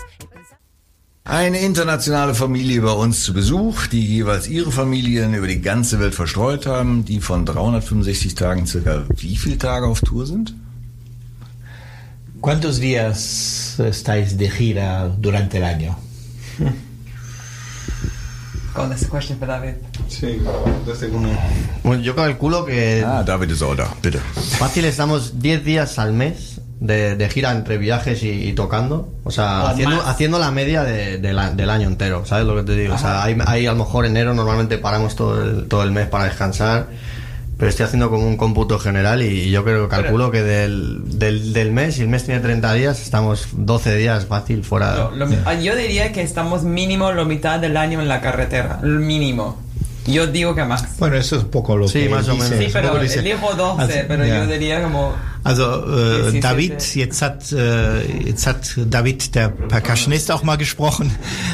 Eine 1.24 1.62
internationale 1.62 2.32
Familie 2.34 2.80
bei 2.80 2.92
uns 2.92 3.24
zu 3.24 3.32
Besuch, 3.32 3.88
die 3.88 4.06
jeweils 4.06 4.46
ihre 4.48 4.70
Familien 4.70 5.34
über 5.34 5.48
die 5.48 5.60
ganze 5.60 5.98
Welt 5.98 6.14
verstreut 6.14 6.66
haben, 6.66 7.04
die 7.04 7.20
von 7.20 7.44
365 7.44 8.36
Tagen 8.36 8.66
circa 8.66 9.04
wie 9.16 9.36
viele 9.36 9.58
Tage 9.58 9.86
auf 9.86 10.00
Tour 10.00 10.24
sind? 10.26 10.54
¿Cuántos 12.40 12.78
días 12.78 13.80
estáis 13.80 14.36
de 14.36 14.48
gira 14.48 15.08
durante 15.08 15.58
el 15.58 15.64
año? 15.64 15.96
God, 18.74 18.88
that's 18.88 19.04
a 19.04 19.08
question 19.08 19.38
for 19.38 19.46
David. 19.46 19.74
Sí, 20.08 20.40
desde 20.86 21.08
uno. 21.08 21.28
Bueno, 21.84 22.02
yo 22.02 22.14
calculo 22.16 22.64
que 22.64 23.04
Ah, 23.06 23.22
David 23.24 23.50
auch 23.62 23.76
da, 23.76 23.88
bitte. 24.02 24.18
fácil 24.58 24.84
estamos 24.86 25.40
10 25.40 25.62
días 25.64 25.98
al 25.98 26.12
mes 26.14 26.60
de, 26.80 27.14
de 27.16 27.28
gira 27.28 27.52
entre 27.52 27.76
viajes 27.78 28.22
y, 28.22 28.30
y 28.48 28.52
tocando. 28.54 29.12
O 29.24 29.30
sea, 29.30 29.64
O 29.64 29.66
haciendo, 30.06 30.38
la 30.38 30.50
media 30.50 30.84
de- 30.84 31.18
de 31.18 31.32
la- 31.32 31.50
del 31.50 31.68
año 31.70 31.86
entero, 31.88 32.24
¿sabes 32.24 32.46
lo 32.46 32.56
que 32.56 32.62
te 32.62 32.74
digo? 32.76 32.94
O 32.94 32.98
sea, 32.98 33.22
hay, 33.22 33.36
hay 33.46 33.66
a 33.66 33.72
lo 33.72 33.78
mejor 33.84 34.06
enero 34.06 34.32
normalmente 34.34 34.78
paramos 34.78 35.14
todo 35.16 35.42
el, 35.42 35.68
todo 35.68 35.82
el 35.82 35.90
mes 35.90 36.06
para 36.08 36.24
descansar. 36.24 36.86
Pero 37.62 37.70
estoy 37.70 37.86
haciendo 37.86 38.10
como 38.10 38.26
un 38.26 38.36
cómputo 38.36 38.80
general 38.80 39.22
y, 39.22 39.48
yo 39.52 39.62
creo 39.62 39.88
que 39.88 39.94
calculo 39.94 40.32
que 40.32 40.42
del, 40.42 41.16
del, 41.16 41.52
del 41.52 41.70
mes, 41.70 41.94
si 41.94 42.00
el 42.00 42.08
mes 42.08 42.24
tiene 42.24 42.40
30 42.40 42.72
días, 42.72 43.00
estamos 43.00 43.50
12 43.52 43.94
días 43.98 44.26
fácil 44.26 44.64
fuera. 44.64 45.10
Lo 45.14 45.28
ah, 45.44 45.54
yo 45.54 45.76
diría 45.76 46.10
que 46.10 46.22
estamos 46.22 46.64
mínimo 46.64 47.12
la 47.12 47.24
mitad 47.24 47.60
del 47.60 47.76
año 47.76 48.00
en 48.00 48.08
la 48.08 48.20
carretera. 48.20 48.80
Mínimo. 48.82 49.58
Yo 50.06 50.26
digo 50.26 50.54
que 50.54 50.64
más. 50.64 50.98
Bueno, 50.98 51.16
eso 51.16 51.36
es 51.36 51.44
un 51.44 51.50
poco 51.50 51.76
lo 51.76 51.86
Sí, 51.88 52.00
que 52.00 52.08
más 52.08 52.28
o 52.28 52.34
dice, 52.34 52.50
menos. 52.50 52.64
Sí, 52.64 52.70
pero 52.72 53.00
elijo 53.00 53.54
12, 53.54 53.82
Also, 53.82 53.94
pero 54.08 54.24
ja. 54.26 54.44
yo 54.44 54.46
diría 54.52 54.82
como... 54.82 55.14
Also 55.44 55.84
äh, 55.86 56.30
17. 56.30 56.40
David, 56.40 56.80
jetzt 56.94 57.20
hat 57.22 57.52
äh, 57.52 58.26
jetzt 58.26 58.46
hat 58.46 58.74
David, 58.76 59.34
der 59.34 59.48
Percussionist, 59.48 60.30
auch 60.30 60.44
mal 60.44 60.56
gesprochen, 60.56 61.10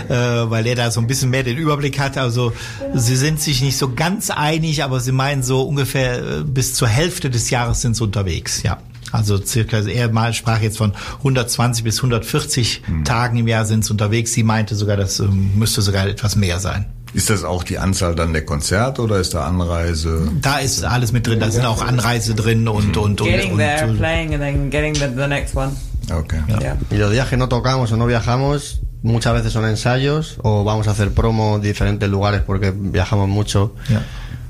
äh, 0.08 0.12
weil 0.14 0.66
er 0.66 0.76
da 0.76 0.90
so 0.90 1.00
ein 1.00 1.06
bisschen 1.06 1.30
mehr 1.30 1.42
den 1.42 1.56
Überblick 1.56 1.98
hat. 1.98 2.18
Also 2.18 2.52
sie 2.94 3.16
sind 3.16 3.40
sich 3.40 3.62
nicht 3.62 3.78
so 3.78 3.94
ganz 3.94 4.28
einig, 4.30 4.84
aber 4.84 5.00
sie 5.00 5.12
meinen 5.12 5.42
so 5.42 5.62
ungefähr 5.62 6.18
äh, 6.18 6.22
bis 6.44 6.74
zur 6.74 6.88
Hälfte 6.88 7.30
des 7.30 7.48
Jahres 7.48 7.80
sind 7.80 7.96
sie 7.96 8.04
unterwegs. 8.04 8.62
Ja. 8.62 8.78
Also 9.10 9.38
circa, 9.42 9.78
er 9.78 10.10
mal 10.12 10.34
sprach 10.34 10.60
jetzt 10.60 10.76
von 10.76 10.92
120 11.18 11.82
bis 11.82 11.96
140 11.98 12.82
Tagen 13.04 13.38
im 13.38 13.48
Jahr 13.48 13.64
sind 13.64 13.86
sie 13.86 13.90
unterwegs. 13.92 14.34
Sie 14.34 14.42
meinte 14.42 14.74
sogar, 14.74 14.98
das 14.98 15.18
ähm, 15.20 15.52
müsste 15.56 15.80
sogar 15.80 16.06
etwas 16.06 16.36
mehr 16.36 16.60
sein. 16.60 16.84
Ist 17.14 17.30
das 17.30 17.44
auch 17.44 17.64
die 17.64 17.78
Anzahl 17.78 18.14
dann 18.14 18.32
der 18.32 18.44
Konzerte 18.44 19.02
oder 19.02 19.18
ist 19.18 19.34
da 19.34 19.46
Anreise? 19.46 20.30
Da 20.42 20.58
ist 20.58 20.84
alles 20.84 21.12
mit 21.12 21.26
drin, 21.26 21.40
da 21.40 21.50
sind 21.50 21.64
auch 21.64 21.82
Anreise 21.82 22.34
drin 22.34 22.68
und 22.68 22.96
und 22.96 23.20
und, 23.20 23.26
Getting 23.26 23.52
und, 23.52 23.58
there, 23.58 23.88
und 23.88 23.98
playing 23.98 24.34
and 24.34 24.42
then 24.42 24.70
getting 24.70 24.94
the, 24.94 25.08
the 25.16 25.26
next 25.26 25.56
one. 25.56 25.72
Okay. 26.10 26.40
Yeah. 26.48 26.76
Y 26.90 26.96
los 26.96 27.10
días 27.10 27.28
que 27.28 27.36
no 27.36 27.48
tocamos 27.48 27.92
o 27.92 27.96
no 27.96 28.06
viajamos, 28.06 28.80
muchas 29.02 29.34
veces 29.34 29.52
son 29.52 29.64
ensayos 29.66 30.38
o 30.42 30.64
vamos 30.64 30.88
a 30.88 30.92
hacer 30.92 31.12
promo 31.12 31.56
en 31.56 31.62
diferentes 31.62 32.08
lugares 32.08 32.42
porque 32.42 32.72
viajamos 32.74 33.28
mucho 33.28 33.74
Ja. 33.88 34.02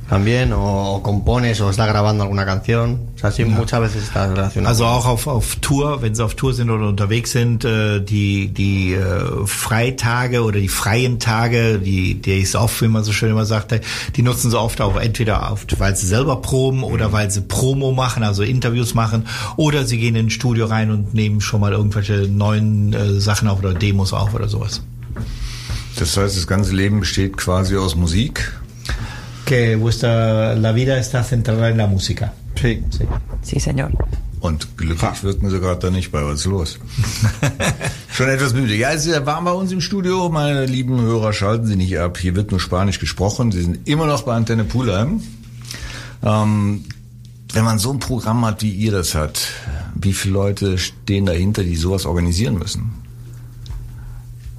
También, 0.09 0.53
o, 0.53 0.97
o 0.97 1.03
compones 1.03 1.61
o 1.61 1.69
estás 1.69 1.87
grabando 1.87 2.25
alguna 2.25 2.47
canción. 2.47 3.01
O 3.15 3.19
sea, 3.19 3.31
sí, 3.31 3.45
muchas 3.45 3.81
veces 3.81 4.05
estás 4.05 4.31
relacionado. 4.31 4.69
Also 4.69 4.87
auch 4.87 5.07
auf, 5.07 5.27
auf 5.27 5.57
Tour, 5.57 6.01
wenn 6.01 6.15
sie 6.15 6.25
auf 6.25 6.35
Tour 6.35 6.55
sind 6.55 6.71
oder 6.71 6.89
unterwegs 6.89 7.33
sind, 7.33 7.65
äh, 7.65 8.01
die, 8.01 8.49
die 8.49 8.95
äh, 8.95 9.47
Freitage 9.47 10.43
oder 10.43 10.61
die 10.61 10.69
freien 10.69 11.19
Tage, 11.19 11.79
die 11.79 12.21
Days 12.21 12.57
off, 12.57 12.81
wie 12.81 12.89
man 12.89 13.05
so 13.05 13.13
schön 13.13 13.31
immer 13.31 13.45
sagt, 13.45 13.79
die 14.17 14.23
nutzen 14.23 14.51
sie 14.51 14.59
oft 14.59 14.81
auch 14.81 14.97
entweder 14.97 15.53
oft, 15.53 15.79
weil 15.79 15.95
sie 15.95 16.07
selber 16.07 16.41
proben 16.41 16.83
oder 16.83 17.13
weil 17.13 17.31
sie 17.31 17.43
Promo 17.43 17.93
machen, 17.93 18.23
also 18.23 18.43
Interviews 18.43 18.95
machen, 18.95 19.27
oder 19.57 19.85
sie 19.85 19.99
gehen 19.99 20.17
ins 20.17 20.33
Studio 20.33 20.67
rein 20.67 20.91
und 20.91 21.13
nehmen 21.13 21.43
schon 21.43 21.61
mal 21.61 21.73
irgendwelche 21.73 22.29
neuen 22.29 22.95
äh, 22.95 23.21
Sachen 23.21 23.47
auf 23.49 23.59
oder 23.59 23.75
Demos 23.75 24.15
auf 24.15 24.33
oder 24.35 24.49
sowas. 24.49 24.83
Das 25.97 26.17
heißt, 26.17 26.37
das 26.37 26.47
ganze 26.47 26.75
Leben 26.75 27.01
besteht 27.01 27.37
quasi 27.37 27.77
aus 27.77 27.97
Musik. 27.97 28.53
Que 29.49 29.77
vuestra, 29.77 30.55
la 30.57 30.73
vida 30.73 30.99
está 30.99 31.25
centrada 31.25 31.71
en 31.71 31.79
la 31.79 31.87
música. 31.87 32.35
Sí. 32.61 32.83
Sí, 33.41 33.61
señor. 33.61 33.91
Und 34.41 34.77
glücklich 34.77 35.23
wirken 35.23 35.49
sie 35.49 35.59
gerade 35.59 35.81
da 35.81 35.91
nicht 35.91 36.13
bei. 36.13 36.23
Was 36.23 36.41
ist 36.41 36.45
los? 36.45 36.79
Schon 38.13 38.29
etwas 38.29 38.53
müde. 38.53 38.75
Ja, 38.75 38.93
es 38.93 39.07
ist 39.07 39.15
ja 39.15 39.25
warm 39.25 39.47
bei 39.47 39.53
uns 39.53 39.73
im 39.73 39.81
Studio. 39.81 40.29
Meine 40.29 40.67
lieben 40.67 41.01
Hörer, 41.01 41.33
schalten 41.33 41.67
Sie 41.67 41.77
nicht 41.77 41.99
ab. 41.99 42.19
Hier 42.19 42.37
wird 42.37 42.51
nur 42.51 42.61
Spanisch 42.61 42.99
gesprochen. 42.99 43.51
Sie 43.51 43.63
sind 43.63 43.89
immer 43.89 44.07
noch 44.07 44.25
bei 44.25 44.35
Antenne 44.35 44.65
Pulheim. 44.65 45.23
Ähm, 46.23 46.85
wenn 47.55 47.65
man 47.65 47.79
so 47.79 47.91
ein 47.91 48.01
Programm 48.01 48.45
hat, 48.45 48.61
wie 48.61 48.71
ihr 48.73 48.93
das 48.93 49.15
hat, 49.15 49.49
wie 49.95 50.13
viele 50.13 50.35
Leute 50.35 50.77
stehen 50.77 51.25
dahinter, 51.25 51.65
die 51.65 51.77
sowas 51.77 52.05
organisieren 52.05 52.59
müssen? 52.59 53.08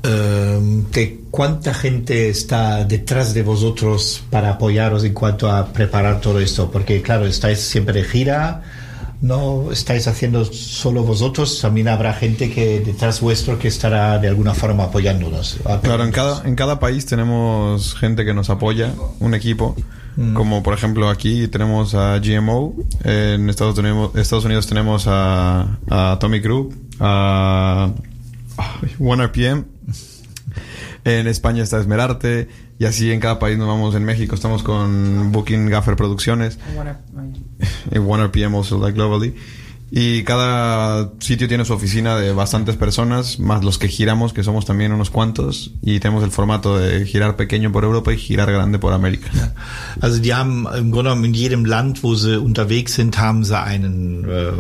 Eh, 0.02 0.84
que 0.92 1.20
cuánta 1.30 1.74
gente 1.74 2.30
está 2.30 2.86
detrás 2.86 3.34
de 3.34 3.44
vosotros 3.44 4.24
para 4.30 4.52
apoyaros 4.52 5.04
en 5.04 5.14
cuanto 5.14 5.52
a 5.52 5.68
preparar 5.74 6.22
todo 6.22 6.40
esto, 6.40 6.72
porque 6.72 7.02
claro, 7.02 7.26
estáis 7.26 7.60
siempre 7.60 8.02
de 8.02 8.04
gira, 8.06 8.64
no 9.22 9.72
estáis 9.74 10.08
haciendo 10.08 10.46
solo 10.46 11.04
vosotros, 11.04 11.60
también 11.60 11.90
habrá 11.90 12.14
gente 12.14 12.50
que 12.50 12.80
detrás 12.80 13.20
vuestro 13.20 13.60
que 13.60 13.68
estará 13.68 14.18
de 14.20 14.30
alguna 14.30 14.54
forma 14.54 14.86
apoyándonos. 14.86 15.58
Claro, 15.84 16.06
en 16.06 16.12
cada, 16.12 16.48
en 16.48 16.56
cada 16.56 16.80
país 16.80 17.06
tenemos 17.06 17.94
gente 17.96 18.24
que 18.24 18.34
nos 18.34 18.50
apoya, 18.50 18.94
un 19.20 19.34
equipo. 19.34 19.76
Como 20.34 20.64
por 20.64 20.74
ejemplo 20.74 21.08
aquí 21.08 21.48
tenemos 21.48 21.96
a 21.96 22.20
GMO, 22.20 22.74
en 23.06 23.50
Estados 23.50 23.78
Unidos, 23.78 24.12
Estados 24.16 24.44
Unidos 24.44 24.68
tenemos 24.68 25.06
a, 25.08 25.78
a 25.90 26.12
Atomic 26.12 26.44
Group, 26.44 26.76
a 27.00 27.90
ay, 28.60 28.96
One 29.00 29.26
RPM, 29.26 29.66
en 31.06 31.28
España 31.28 31.64
está 31.64 31.80
Esmerarte, 31.80 32.50
y 32.78 32.86
así 32.86 33.12
en 33.12 33.20
cada 33.20 33.40
país 33.40 33.58
nos 33.58 33.68
vamos. 33.68 33.96
En 33.96 34.06
México 34.06 34.36
estamos 34.36 34.64
con 34.64 35.32
Booking 35.32 35.70
Gaffer 35.70 35.96
Producciones. 35.96 36.60
en 37.92 38.02
One 38.08 38.28
RPM 38.28 38.56
also 38.56 38.78
like 38.80 38.98
globally. 38.98 39.36
Y 39.92 40.24
cada 40.24 41.12
sitio 41.20 41.48
tiene 41.48 41.66
su 41.66 41.74
oficina 41.74 42.16
de 42.16 42.32
bastantes 42.32 42.76
personas, 42.76 43.40
más 43.40 43.64
los 43.64 43.80
que 43.80 43.88
giramos, 43.88 44.34
que 44.34 44.44
somos 44.44 44.66
también 44.66 44.92
unos 44.92 45.10
cuantos, 45.10 45.72
y 45.82 46.00
tenemos 46.00 46.24
el 46.24 46.32
formato 46.32 46.78
de 46.78 47.06
girar 47.06 47.36
pequeño 47.36 47.72
por 47.72 47.84
Europa 47.86 48.14
y 48.14 48.18
girar 48.18 48.52
grande 48.52 48.78
por 48.78 48.94
América. 48.94 49.30
Also 50.02 50.20
die 50.20 50.34
haben 50.34 50.68
im 50.78 50.92
Grunde 50.92 51.10
genommen 51.10 51.26
in 51.26 51.34
jedem 51.34 51.66
Land, 51.66 52.04
wo 52.04 52.16
sie 52.16 52.40
unterwegs 52.40 52.94
sind, 52.94 53.18
haben 53.18 53.44
sie 53.44 53.60
einen, 53.60 54.26
äh, 54.30 54.52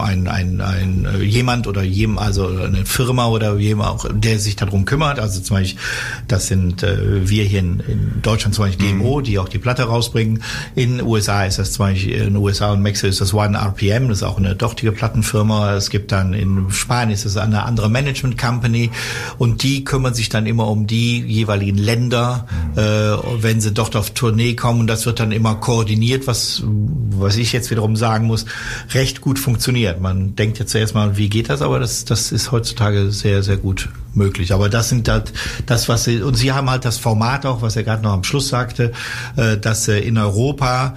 ein, 0.00 0.26
ein, 0.26 0.60
ein, 0.60 1.06
äh, 1.06 1.22
jemand 1.22 1.66
oder 1.66 1.82
jem, 1.82 2.18
also 2.18 2.48
eine 2.48 2.84
Firma 2.84 3.28
oder 3.28 3.56
jemand 3.58 3.88
auch, 3.88 4.06
der 4.12 4.38
sich 4.38 4.56
darum 4.56 4.84
kümmert. 4.84 5.18
Also 5.18 5.40
zum 5.40 5.56
Beispiel, 5.56 5.80
das 6.28 6.48
sind 6.48 6.82
äh, 6.82 7.28
wir 7.28 7.44
hier 7.44 7.60
in, 7.60 7.80
in 7.80 8.22
Deutschland 8.22 8.54
zum 8.54 8.64
Beispiel 8.64 8.92
GMO, 8.92 9.20
die 9.20 9.38
auch 9.38 9.48
die 9.48 9.58
Platte 9.58 9.84
rausbringen. 9.84 10.42
In 10.74 10.98
den 10.98 11.06
USA 11.06 11.44
ist 11.44 11.58
das 11.58 11.72
zum 11.72 11.86
Beispiel, 11.86 12.14
in 12.14 12.24
den 12.24 12.36
USA 12.36 12.72
und 12.72 12.82
Mexiko 12.82 13.08
ist 13.08 13.20
das 13.20 13.32
One 13.32 13.56
RPM, 13.56 14.08
das 14.08 14.18
ist 14.18 14.22
auch 14.24 14.38
eine 14.38 14.54
dortige 14.72 14.92
Plattenfirma. 14.92 15.74
Es 15.74 15.90
gibt 15.90 16.12
dann 16.12 16.32
in 16.32 16.70
Spanien 16.70 17.12
ist 17.12 17.26
es 17.26 17.36
eine 17.36 17.64
andere 17.64 17.90
Management 17.90 18.38
Company 18.38 18.90
und 19.36 19.62
die 19.62 19.84
kümmern 19.84 20.14
sich 20.14 20.30
dann 20.30 20.46
immer 20.46 20.66
um 20.68 20.86
die 20.86 21.20
jeweiligen 21.20 21.76
Länder, 21.76 22.46
äh, 22.74 22.80
wenn 22.80 23.60
sie 23.60 23.72
dort 23.72 23.96
auf 23.96 24.12
Tournee 24.12 24.54
kommen. 24.54 24.80
Und 24.80 24.86
das 24.86 25.04
wird 25.04 25.20
dann 25.20 25.30
immer 25.30 25.56
koordiniert, 25.56 26.26
was, 26.26 26.62
was 26.64 27.36
ich 27.36 27.52
jetzt 27.52 27.70
wiederum 27.70 27.96
sagen 27.96 28.26
muss, 28.26 28.46
recht 28.94 29.20
gut 29.20 29.38
funktioniert. 29.38 30.00
Man 30.00 30.36
denkt 30.36 30.58
jetzt 30.58 30.72
zuerst 30.72 30.94
mal, 30.94 31.18
wie 31.18 31.28
geht 31.28 31.50
das, 31.50 31.60
aber 31.60 31.78
das, 31.78 32.06
das 32.06 32.32
ist 32.32 32.50
heutzutage 32.50 33.10
sehr, 33.10 33.42
sehr 33.42 33.58
gut 33.58 33.90
möglich. 34.14 34.54
Aber 34.54 34.70
das 34.70 34.88
sind 34.88 35.06
halt 35.08 35.34
das, 35.66 35.90
was 35.90 36.04
sie, 36.04 36.22
und 36.22 36.34
sie 36.34 36.52
haben 36.52 36.70
halt 36.70 36.86
das 36.86 36.96
Format 36.96 37.44
auch, 37.44 37.60
was 37.60 37.76
er 37.76 37.82
gerade 37.82 38.02
noch 38.02 38.12
am 38.12 38.24
Schluss 38.24 38.48
sagte, 38.48 38.92
äh, 39.36 39.58
dass 39.58 39.86
äh, 39.88 39.98
in 39.98 40.16
Europa 40.16 40.94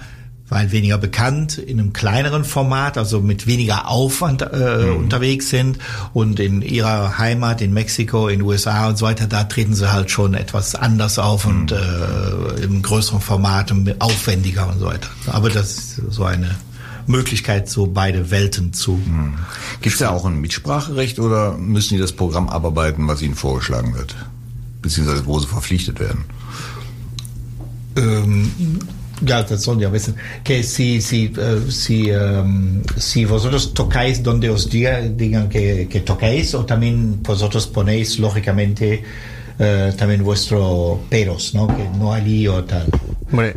weil 0.48 0.70
weniger 0.70 0.98
bekannt, 0.98 1.58
in 1.58 1.80
einem 1.80 1.92
kleineren 1.92 2.44
Format, 2.44 2.98
also 2.98 3.20
mit 3.20 3.46
weniger 3.46 3.88
Aufwand 3.88 4.42
äh, 4.42 4.90
unterwegs 4.96 5.50
sind 5.50 5.78
und 6.12 6.38
in 6.38 6.62
ihrer 6.62 7.18
Heimat 7.18 7.60
in 7.60 7.72
Mexiko, 7.72 8.28
in 8.28 8.40
den 8.40 8.46
USA 8.46 8.88
und 8.88 8.96
so 8.96 9.06
weiter, 9.06 9.26
da 9.26 9.44
treten 9.44 9.74
sie 9.74 9.92
halt 9.92 10.10
schon 10.10 10.34
etwas 10.34 10.74
anders 10.74 11.18
auf 11.18 11.46
und 11.46 11.72
äh, 11.72 12.62
im 12.62 12.82
größeren 12.82 13.20
Format 13.20 13.72
und 13.72 14.00
aufwendiger 14.00 14.68
und 14.68 14.78
so 14.78 14.86
weiter. 14.86 15.08
Aber 15.26 15.50
das 15.50 15.72
ist 15.72 16.02
so 16.10 16.24
eine 16.24 16.54
Möglichkeit, 17.06 17.68
so 17.68 17.86
beide 17.86 18.30
Welten 18.30 18.72
zu. 18.72 19.00
Gibt 19.80 19.94
es 19.94 20.00
da 20.00 20.10
auch 20.10 20.24
ein 20.24 20.40
Mitspracherecht 20.40 21.18
oder 21.18 21.56
müssen 21.56 21.94
die 21.94 22.00
das 22.00 22.12
Programm 22.12 22.48
abarbeiten, 22.48 23.08
was 23.08 23.22
ihnen 23.22 23.34
vorgeschlagen 23.34 23.94
wird? 23.94 24.14
Beziehungsweise 24.82 25.26
wo 25.26 25.38
sie 25.38 25.46
verpflichtet 25.46 25.98
werden? 26.00 26.24
Ähm, 27.96 28.80
das 29.20 29.62
sollen 29.62 29.80
ja 29.80 29.88
wissen, 29.88 30.14
que 30.44 30.62
si, 30.62 31.00
si, 31.00 31.32
eh, 31.36 31.70
si, 31.70 32.10
em, 32.10 32.82
si 32.96 33.24
vosotros 33.24 33.72
tocáis 33.74 34.22
donde 34.22 34.50
os 34.50 34.68
diga, 34.68 35.00
digan 35.00 35.48
que, 35.48 35.88
que 35.88 36.00
toquéis, 36.00 36.54
o 36.54 36.64
también 36.66 37.22
vosotros 37.22 37.66
ponéis, 37.66 38.18
lógicamente, 38.18 39.02
eh, 39.58 39.92
también 39.96 40.22
vuestro 40.22 41.00
peros, 41.08 41.54
¿no? 41.54 41.66
Que 41.68 41.88
no 41.98 42.12
allí 42.12 42.46
o 42.46 42.62
tal. 42.64 42.86
Hombre, 43.30 43.56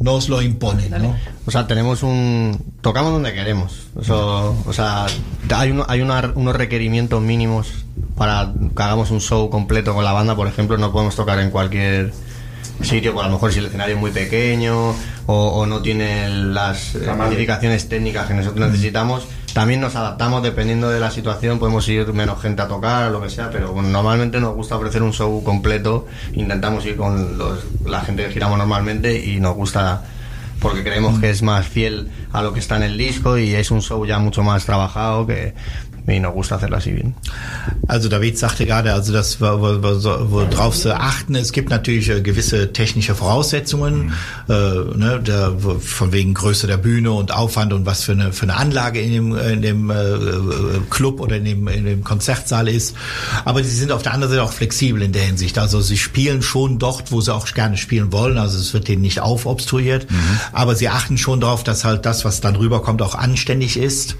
nos 0.00 0.28
lo 0.28 0.42
imponen, 0.42 0.90
¿no? 0.90 1.16
O 1.46 1.50
sea, 1.52 1.66
tenemos 1.68 2.02
un... 2.02 2.74
Tocamos 2.80 3.12
donde 3.12 3.32
queremos. 3.32 3.86
Eso, 4.00 4.56
o 4.66 4.72
sea, 4.72 5.06
hay, 5.54 5.70
uno- 5.70 5.86
hay 5.88 6.00
una- 6.00 6.32
unos 6.34 6.56
requerimientos 6.56 7.22
mínimos 7.22 7.68
para 8.16 8.52
que 8.76 8.82
hagamos 8.82 9.10
un 9.12 9.20
show 9.20 9.48
completo 9.50 9.94
con 9.94 10.04
la 10.04 10.12
banda. 10.12 10.34
Por 10.34 10.48
ejemplo, 10.48 10.76
no 10.78 10.90
podemos 10.92 11.14
tocar 11.14 11.38
en 11.38 11.50
cualquier 11.50 12.12
sitio, 12.82 13.14
por 13.14 13.24
a 13.24 13.28
lo 13.28 13.34
mejor 13.34 13.52
si 13.52 13.58
el 13.60 13.66
escenario 13.66 13.94
es 13.94 14.00
muy 14.00 14.10
pequeño 14.10 14.90
o, 14.90 14.94
o 15.26 15.66
no 15.66 15.80
tiene 15.82 16.28
las 16.28 16.94
eh, 16.94 17.06
especificaciones 17.10 17.88
técnicas 17.88 18.26
que 18.26 18.34
nosotros 18.34 18.68
necesitamos. 18.70 19.26
También 19.54 19.80
nos 19.80 19.96
adaptamos 19.96 20.42
dependiendo 20.42 20.90
de 20.90 21.00
la 21.00 21.10
situación, 21.10 21.58
podemos 21.58 21.88
ir 21.88 22.12
menos 22.12 22.42
gente 22.42 22.60
a 22.60 22.68
tocar 22.68 23.08
o 23.08 23.10
lo 23.10 23.22
que 23.22 23.30
sea, 23.30 23.50
pero 23.50 23.72
bueno, 23.72 23.88
normalmente 23.88 24.38
nos 24.38 24.54
gusta 24.54 24.76
ofrecer 24.76 25.02
un 25.02 25.14
show 25.14 25.42
completo. 25.42 26.06
Intentamos 26.34 26.84
ir 26.84 26.96
con 26.96 27.38
los- 27.38 27.64
la 27.86 28.02
gente 28.02 28.24
que 28.26 28.32
giramos 28.32 28.58
normalmente 28.58 29.24
y 29.24 29.40
nos 29.40 29.54
gusta 29.54 30.02
porque 30.60 30.82
creemos 30.82 31.18
que 31.20 31.30
es 31.30 31.42
más 31.42 31.66
fiel 31.66 32.10
a 32.32 32.42
lo 32.42 32.52
que 32.52 32.60
está 32.60 32.76
en 32.76 32.82
el 32.82 32.98
disco 32.98 33.38
y 33.38 33.54
es 33.54 33.70
un 33.70 33.80
show 33.82 34.04
ya 34.06 34.18
mucho 34.18 34.42
más 34.42 34.64
trabajado 34.66 35.26
que 35.26 35.54
nos 36.06 36.32
gusta 36.34 36.54
hacerlo 36.56 36.76
así 36.76 36.92
bien. 36.92 37.14
Also 37.88 38.08
David 38.08 38.38
sagte 38.38 38.64
gerade, 38.64 38.92
also 38.92 39.12
das, 39.12 39.40
wo- 39.40 39.60
wo- 39.60 39.82
wo- 39.82 40.46
worauf 40.52 40.76
sie 40.76 40.94
achten, 40.96 41.34
es 41.34 41.52
gibt 41.52 41.68
natürlich 41.70 42.08
äh, 42.10 42.20
gewisse 42.20 42.72
technische 42.72 43.14
Voraussetzungen, 43.16 44.12
äh, 44.48 44.52
ne, 44.52 45.20
der, 45.24 45.52
von 45.80 46.12
wegen 46.12 46.32
Größe 46.34 46.68
der 46.68 46.76
Bühne 46.76 47.10
und 47.10 47.32
Aufwand 47.32 47.72
und 47.72 47.86
was 47.86 48.04
für 48.04 48.12
eine, 48.12 48.32
für 48.32 48.44
eine 48.44 48.54
Anlage 48.56 49.00
in 49.00 49.12
dem, 49.12 49.36
in 49.36 49.62
dem 49.62 49.90
äh, 49.90 49.94
äh, 49.94 50.80
Club 50.90 51.20
oder 51.20 51.36
in 51.38 51.44
dem, 51.44 51.66
in 51.68 51.84
dem 51.84 52.04
Konzertsaal 52.04 52.68
ist. 52.68 52.94
Aber 53.44 53.64
sie 53.64 53.74
sind 53.74 53.90
auf 53.90 54.02
der 54.02 54.14
anderen 54.14 54.32
Seite 54.32 54.44
auch 54.44 54.52
flexibel 54.52 55.02
in 55.02 55.12
der 55.12 55.22
Hinsicht. 55.22 55.58
Also 55.58 55.80
sie 55.80 55.98
spielen 55.98 56.40
schon 56.42 56.78
dort, 56.78 57.10
wo 57.10 57.20
sie 57.20 57.34
auch 57.34 57.46
gerne 57.52 57.76
spielen 57.76 58.12
wollen. 58.12 58.38
Also 58.38 58.58
es 58.58 58.72
wird 58.74 58.86
denen 58.88 59.02
nicht 59.02 59.20
aufobstruiert. 59.20 60.06
Aber 60.52 60.76
sie 60.76 60.88
achten 60.88 61.18
schon 61.18 61.40
darauf, 61.40 61.64
dass 61.64 61.84
halt 61.84 62.06
das, 62.06 62.24
was 62.24 62.40
dann 62.40 62.54
rüberkommt, 62.56 63.02
auch 63.02 63.14
anständig 63.16 63.76
ist. 63.76 64.16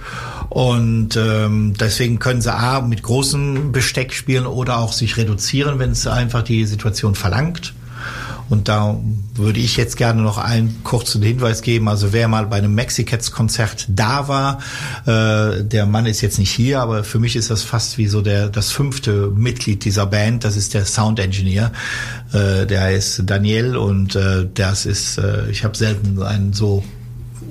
Und 0.49 1.17
ähm, 1.17 1.75
deswegen 1.79 2.19
können 2.19 2.41
sie 2.41 2.55
A 2.55 2.81
mit 2.81 3.03
großem 3.03 3.73
Besteck 3.73 4.13
spielen 4.13 4.47
oder 4.47 4.79
auch 4.79 4.93
sich 4.93 5.17
reduzieren, 5.17 5.79
wenn 5.79 5.91
es 5.91 6.07
einfach 6.07 6.43
die 6.43 6.65
Situation 6.65 7.15
verlangt. 7.15 7.75
Und 8.49 8.69
da 8.69 8.97
würde 9.35 9.59
ich 9.59 9.77
jetzt 9.77 9.97
gerne 9.97 10.23
noch 10.23 10.39
einen 10.39 10.83
kurzen 10.85 11.21
Hinweis 11.21 11.63
geben. 11.63 11.89
Also 11.89 12.13
wer 12.13 12.29
mal 12.29 12.47
bei 12.47 12.57
einem 12.57 12.75
Mexicats-Konzert 12.75 13.87
da 13.89 14.29
war, 14.29 14.59
äh, 15.05 15.65
der 15.65 15.87
Mann 15.87 16.07
ist 16.07 16.21
jetzt 16.21 16.39
nicht 16.39 16.53
hier, 16.53 16.81
aber 16.81 17.03
für 17.03 17.19
mich 17.19 17.35
ist 17.35 17.51
das 17.51 17.65
fast 17.65 17.99
wie 17.99 18.07
so 18.07 18.23
der 18.23 18.49
das 18.49 18.71
fünfte 18.71 19.33
Mitglied 19.35 19.85
dieser 19.85 20.07
Band. 20.07 20.45
Das 20.45 20.57
ist 20.57 20.75
der 20.75 20.85
Sound 20.85 21.19
Engineer. 21.19 21.73
Äh, 22.33 22.67
der 22.67 22.83
heißt 22.83 23.23
Daniel 23.27 23.77
und 23.77 24.15
äh, 24.15 24.47
das 24.55 24.87
ist, 24.87 25.19
äh, 25.19 25.51
ich 25.51 25.65
habe 25.65 25.77
selten 25.77 26.23
einen 26.23 26.53
so 26.53 26.85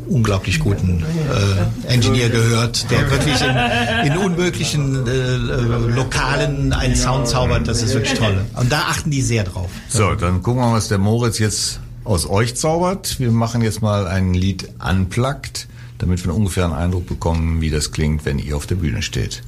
unglaublich 0.08 0.60
guten 0.60 1.04
äh, 1.04 1.94
Engineer 1.94 2.30
gehört, 2.30 2.90
der 2.92 3.10
wirklich 3.10 3.42
in, 3.42 4.12
in 4.12 4.18
unmöglichen 4.18 5.08
äh, 5.08 5.12
äh, 5.12 5.96
Lokalen 5.96 6.74
einen 6.74 6.96
Sound 6.96 7.28
zaubert. 7.28 7.68
Das 7.68 7.82
ist 7.82 7.94
wirklich 7.94 8.14
toll. 8.14 8.46
Und 8.56 8.72
da 8.72 8.80
achten 8.82 9.12
die 9.12 9.22
sehr 9.22 9.44
drauf. 9.44 9.70
So, 9.90 10.16
dann 10.16 10.42
gucken 10.44 10.62
wir 10.62 10.70
mal, 10.70 10.78
was 10.78 10.88
der 10.88 10.98
Moritz 10.98 11.40
jetzt 11.40 11.80
aus 12.04 12.30
euch 12.30 12.56
zaubert. 12.56 13.20
Wir 13.20 13.32
machen 13.32 13.62
jetzt 13.62 13.82
mal 13.82 14.08
ein 14.08 14.34
Lied 14.34 14.70
unplugged, 14.80 15.68
damit 15.98 16.24
wir 16.24 16.32
einen 16.32 16.40
ungefähren 16.40 16.74
Eindruck 16.74 17.08
bekommen, 17.08 17.62
wie 17.62 17.70
das 17.70 17.92
klingt, 17.92 18.26
wenn 18.26 18.40
ihr 18.40 18.56
auf 18.56 18.68
der 18.68 18.76
Bühne 18.76 19.02
steht. 19.02 19.44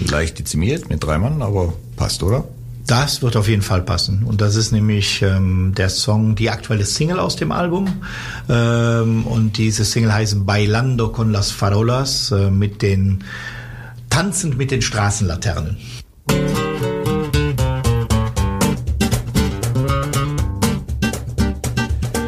Leicht 0.00 0.38
dezimiert 0.38 0.88
mit 0.88 1.04
drei 1.04 1.18
Mann, 1.18 1.42
aber 1.42 1.74
passt, 1.96 2.22
oder? 2.22 2.44
Das 2.86 3.22
wird 3.22 3.36
auf 3.36 3.48
jeden 3.48 3.62
Fall 3.62 3.82
passen. 3.82 4.24
Und 4.24 4.40
das 4.40 4.56
ist 4.56 4.72
nämlich 4.72 5.22
ähm, 5.22 5.72
der 5.76 5.88
Song, 5.88 6.34
die 6.34 6.50
aktuelle 6.50 6.84
Single 6.84 7.20
aus 7.20 7.36
dem 7.36 7.52
Album. 7.52 8.02
Ähm, 8.48 9.24
und 9.26 9.56
diese 9.56 9.84
Single 9.84 10.12
heißt 10.12 10.44
Bailando 10.44 11.10
con 11.10 11.32
las 11.32 11.50
Farolas 11.50 12.32
äh, 12.32 12.50
mit 12.50 12.82
den 12.82 13.24
Tanzend 14.12 14.58
mit 14.58 14.70
den 14.70 14.82
Straßenlaternen. 14.82 15.78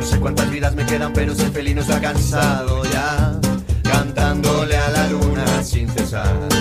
No 0.01 0.07
sé 0.07 0.19
cuántas 0.19 0.51
vidas 0.51 0.75
me 0.75 0.87
quedan, 0.87 1.13
pero 1.13 1.33
ese 1.33 1.51
felino 1.51 1.83
está 1.83 2.01
cansado 2.01 2.83
ya, 2.91 3.39
cantándole 3.83 4.79
a 4.79 4.91
la 4.93 5.09
luna 5.09 5.63
sin 5.63 5.87
cesar. 5.91 6.54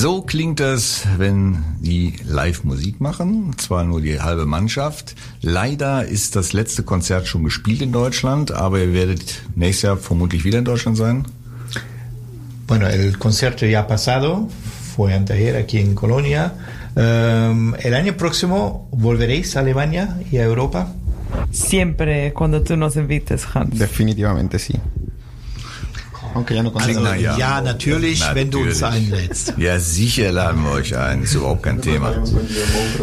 So 0.00 0.22
klingt 0.22 0.60
das, 0.60 1.08
wenn 1.16 1.64
die 1.80 2.12
live 2.24 2.62
Musik 2.62 3.00
machen. 3.00 3.56
Zwar 3.56 3.82
nur 3.82 4.00
die 4.00 4.20
halbe 4.20 4.46
Mannschaft. 4.46 5.16
Leider 5.42 6.06
ist 6.06 6.36
das 6.36 6.52
letzte 6.52 6.84
Konzert 6.84 7.26
schon 7.26 7.42
gespielt 7.42 7.82
in 7.82 7.90
Deutschland, 7.90 8.52
aber 8.52 8.78
ihr 8.78 8.92
werdet 8.92 9.42
nächstes 9.56 9.82
Jahr 9.82 9.96
vermutlich 9.96 10.44
wieder 10.44 10.60
in 10.60 10.64
Deutschland 10.64 10.96
sein. 10.96 11.24
Bueno, 12.68 12.86
el 12.86 13.18
concierto 13.18 13.66
ya 13.66 13.88
pasado 13.88 14.48
fue 14.94 15.14
anteayer 15.14 15.56
aquí 15.56 15.78
en 15.78 15.96
Colonia. 15.96 16.52
Ähm, 16.94 17.74
el 17.80 17.94
año 17.94 18.16
próximo 18.16 18.86
volveréis 18.92 19.56
a 19.56 19.60
Alemania 19.60 20.16
y 20.30 20.36
a 20.36 20.44
Europa. 20.44 20.94
Siempre 21.50 22.32
cuando 22.32 22.62
tú 22.62 22.76
nos 22.76 22.94
invites, 22.94 23.44
Hans. 23.52 23.76
Definitivamente 23.76 24.60
sí. 24.60 24.74
Aunque 26.34 26.54
ya 26.54 26.62
no 26.62 26.70
consigo. 26.70 27.00
Also, 27.00 27.38
ja, 27.38 27.60
natürlich, 27.60 28.22
wenn 28.34 28.50
du 28.50 28.60
uns 28.62 28.82
einlädst. 28.82 29.54
Ja, 29.58 29.78
sicher 29.80 30.30
laden 30.30 30.62
wir 30.62 30.70
euch 30.72 30.96
ein. 30.96 31.22
Ist 31.24 31.34
überhaupt 31.34 31.62
kein 31.64 31.82
Thema. 31.82 32.12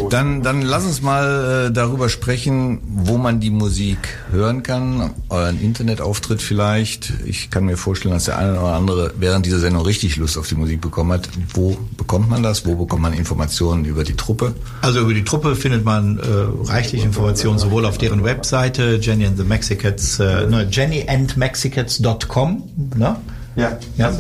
Dann, 0.10 0.42
dann 0.42 0.62
lass 0.62 0.86
uns 0.86 1.02
mal 1.02 1.68
äh, 1.68 1.72
darüber 1.72 2.08
sprechen, 2.10 2.80
wo 2.86 3.18
man 3.18 3.40
die 3.40 3.50
Musik 3.50 3.98
hören 4.32 4.64
kann. 4.64 5.12
Euren 5.30 5.60
Internetauftritt 5.62 6.42
vielleicht. 6.42 7.14
Ich 7.26 7.50
kann 7.50 7.66
mir 7.66 7.78
vorstellen, 7.78 8.14
dass 8.14 8.26
der 8.26 8.38
eine 8.38 8.60
oder 8.60 8.74
andere 8.74 9.14
während 9.18 9.46
dieser 9.46 9.60
Sendung 9.60 9.84
richtig 9.84 10.16
Lust 10.18 10.38
auf 10.38 10.48
die 10.48 10.56
Musik 10.56 10.82
bekommen 10.82 11.12
hat. 11.12 11.28
Wo 11.54 11.78
bekommt 11.98 12.30
man 12.30 12.42
das? 12.44 12.66
Wo 12.66 12.76
bekommt 12.76 13.02
man 13.02 13.14
Informationen 13.14 13.86
über 13.86 14.04
die 14.04 14.16
Truppe? 14.16 14.56
Also 14.82 15.02
über 15.02 15.14
die 15.14 15.24
Truppe 15.24 15.56
findet 15.56 15.84
man 15.84 16.18
äh, 16.20 16.22
reichlich 16.70 17.04
Informationen 17.04 17.60
sowohl 17.60 17.86
auf 17.86 17.98
deren 17.98 18.24
Webseite 18.24 19.00
Jenny 19.02 19.26
and 19.26 19.38
the 19.38 19.44
Mexicats, 19.44 20.20
äh, 20.20 20.48
ne, 20.48 20.68
jennyandmexicats.com, 20.70 22.64
ne? 22.96 23.16
Ja. 23.56 23.78
Ja. 23.98 24.12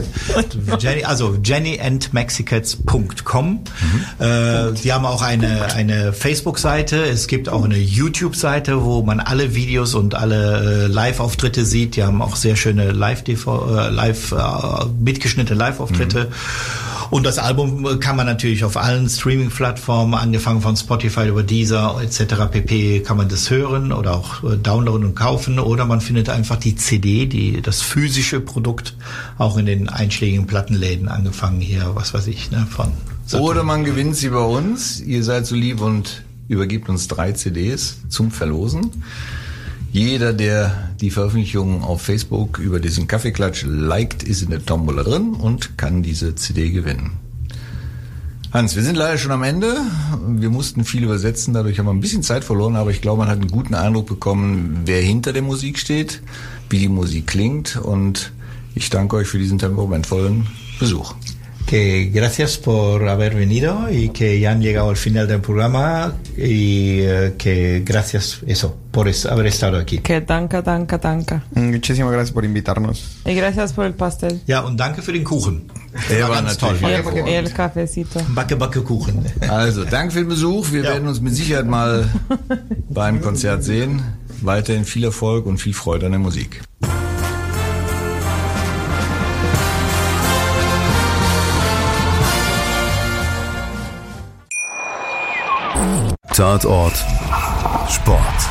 Jenny, 0.79 1.03
also 1.03 1.35
jennyandmexicats.com. 1.43 3.59
Äh, 4.19 4.71
die 4.83 4.93
haben 4.93 5.05
auch 5.05 5.21
eine, 5.21 5.73
eine 5.73 6.13
Facebook-Seite. 6.13 7.03
Es 7.03 7.27
gibt 7.27 7.49
auch 7.49 7.65
eine 7.65 7.77
YouTube-Seite, 7.77 8.83
wo 8.83 9.01
man 9.01 9.19
alle 9.19 9.55
Videos 9.55 9.93
und 9.93 10.15
alle 10.15 10.85
äh, 10.85 10.87
Live-Auftritte 10.87 11.65
sieht. 11.65 11.97
Die 11.97 12.03
haben 12.03 12.21
auch 12.21 12.35
sehr 12.35 12.55
schöne 12.55 12.91
Live, 12.91 13.23
äh, 13.27 13.89
Live 13.89 14.31
äh, 14.31 14.35
mitgeschnittene 14.99 15.59
Live-Auftritte. 15.59 16.29
Und 17.09 17.25
das 17.25 17.37
Album 17.37 17.99
kann 17.99 18.15
man 18.15 18.25
natürlich 18.25 18.63
auf 18.63 18.77
allen 18.77 19.09
Streaming-Plattformen, 19.09 20.13
angefangen 20.13 20.61
von 20.61 20.75
Spotify 20.75 21.27
über 21.27 21.43
Deezer 21.43 21.99
etc. 22.01 22.51
pp. 22.51 23.01
kann 23.01 23.17
man 23.17 23.29
das 23.29 23.49
hören 23.49 23.91
oder 23.91 24.15
auch 24.15 24.43
äh, 24.43 24.57
downloaden 24.57 25.07
und 25.07 25.15
kaufen. 25.15 25.59
Oder 25.59 25.85
man 25.85 26.01
findet 26.01 26.29
einfach 26.29 26.57
die 26.57 26.75
CD, 26.75 27.25
die 27.25 27.61
das 27.61 27.81
physische 27.81 28.39
Produkt, 28.39 28.95
auch 29.37 29.57
in 29.57 29.65
den 29.65 29.89
einschlägigen 29.89 30.47
Plattenläden 30.47 31.07
angefangen 31.07 31.61
hier, 31.61 31.91
was 31.93 32.13
weiß 32.13 32.27
ich, 32.27 32.51
ne, 32.51 32.67
von 32.69 32.91
Saturn. 33.25 33.49
Oder 33.49 33.63
man 33.63 33.83
gewinnt 33.83 34.15
sie 34.15 34.29
bei 34.29 34.43
uns. 34.43 35.01
Ihr 35.01 35.23
seid 35.23 35.45
so 35.45 35.55
lieb 35.55 35.81
und 35.81 36.23
übergibt 36.47 36.89
uns 36.89 37.07
drei 37.07 37.31
CDs 37.31 37.97
zum 38.09 38.31
Verlosen. 38.31 38.91
Jeder, 39.95 40.33
der 40.33 40.89
die 40.99 41.09
Veröffentlichung 41.09 41.81
auf 41.81 42.01
Facebook 42.01 42.59
über 42.59 42.81
diesen 42.81 43.07
Kaffeeklatsch 43.07 43.63
liked, 43.65 44.23
ist 44.23 44.41
in 44.41 44.49
der 44.49 44.65
Tombola 44.65 45.03
drin 45.03 45.35
und 45.35 45.77
kann 45.77 46.03
diese 46.03 46.35
CD 46.35 46.71
gewinnen. 46.71 47.11
Hans, 48.51 48.75
wir 48.75 48.83
sind 48.83 48.97
leider 48.97 49.17
schon 49.17 49.31
am 49.31 49.43
Ende. 49.43 49.73
Wir 50.27 50.49
mussten 50.49 50.83
viel 50.83 51.05
übersetzen, 51.05 51.53
dadurch 51.53 51.79
haben 51.79 51.85
wir 51.85 51.93
ein 51.93 52.01
bisschen 52.01 52.23
Zeit 52.23 52.43
verloren, 52.43 52.75
aber 52.75 52.91
ich 52.91 52.99
glaube, 52.99 53.19
man 53.19 53.29
hat 53.29 53.39
einen 53.39 53.49
guten 53.49 53.73
Eindruck 53.73 54.07
bekommen, 54.07 54.81
wer 54.83 55.01
hinter 55.01 55.31
der 55.31 55.43
Musik 55.43 55.79
steht, 55.79 56.21
wie 56.69 56.79
die 56.79 56.89
Musik 56.89 57.27
klingt 57.27 57.77
und 57.77 58.33
ich 58.73 58.89
danke 58.89 59.15
euch 59.15 59.29
für 59.29 59.39
diesen 59.39 59.59
temperamentvollen 59.59 60.47
Besuch. 60.77 61.15
Que 61.65 62.11
gracias 62.13 62.57
por 62.57 63.07
haber 63.09 63.35
venido 63.35 63.89
y 63.91 64.09
que 64.09 64.39
ya 64.39 64.51
han 64.51 64.61
llegado 64.61 64.89
al 64.89 64.97
final 64.97 65.27
del 65.27 65.41
programa 65.41 66.13
y 66.37 66.99
eh, 67.01 67.33
que 67.37 67.81
gracias 67.85 68.39
eso 68.47 68.77
por 68.91 69.07
es- 69.07 69.25
haber 69.25 69.47
estado 69.47 69.77
aquí. 69.77 69.97
Que 69.99 70.21
danke, 70.21 70.61
danke, 70.61 70.97
danke. 70.99 71.41
Muchísimas 71.55 72.11
gracias 72.11 72.31
por 72.31 72.45
invitarnos. 72.45 73.17
Y 73.25 73.33
gracias 73.33 73.73
por 73.73 73.85
el 73.85 73.93
pastel. 73.93 74.41
Ja, 74.47 74.61
und 74.61 74.79
danke 74.79 75.01
für 75.01 75.11
den 75.13 75.23
Kuchen. 75.23 75.63
Der 76.09 76.23
war 76.29 76.43
ganz 76.43 76.61
hervorragend. 76.61 77.27
y 77.27 77.31
el 77.33 77.51
cafecito. 77.53 78.19
Backe, 78.29 78.55
Backe 78.57 78.81
Kuchen. 78.83 79.25
Also, 79.49 79.85
danke 79.85 80.11
für 80.13 80.19
den 80.19 80.27
Besuch. 80.29 80.71
Wir 80.71 80.83
Ja. 80.83 80.89
werden 80.91 81.07
uns 81.07 81.19
mit 81.21 81.33
Sicherheit 81.35 81.65
mal 81.65 82.05
beim 82.89 83.21
Konzert 83.21 83.63
sehen. 83.63 84.01
Weiterhin 84.41 84.85
viel 84.85 85.05
Erfolg 85.05 85.45
und 85.45 85.57
viel 85.59 85.73
Freude 85.73 86.05
an 86.07 86.11
der 86.11 86.19
Musik. 86.19 86.61
Tatort 96.35 96.97
Sport. 97.89 98.49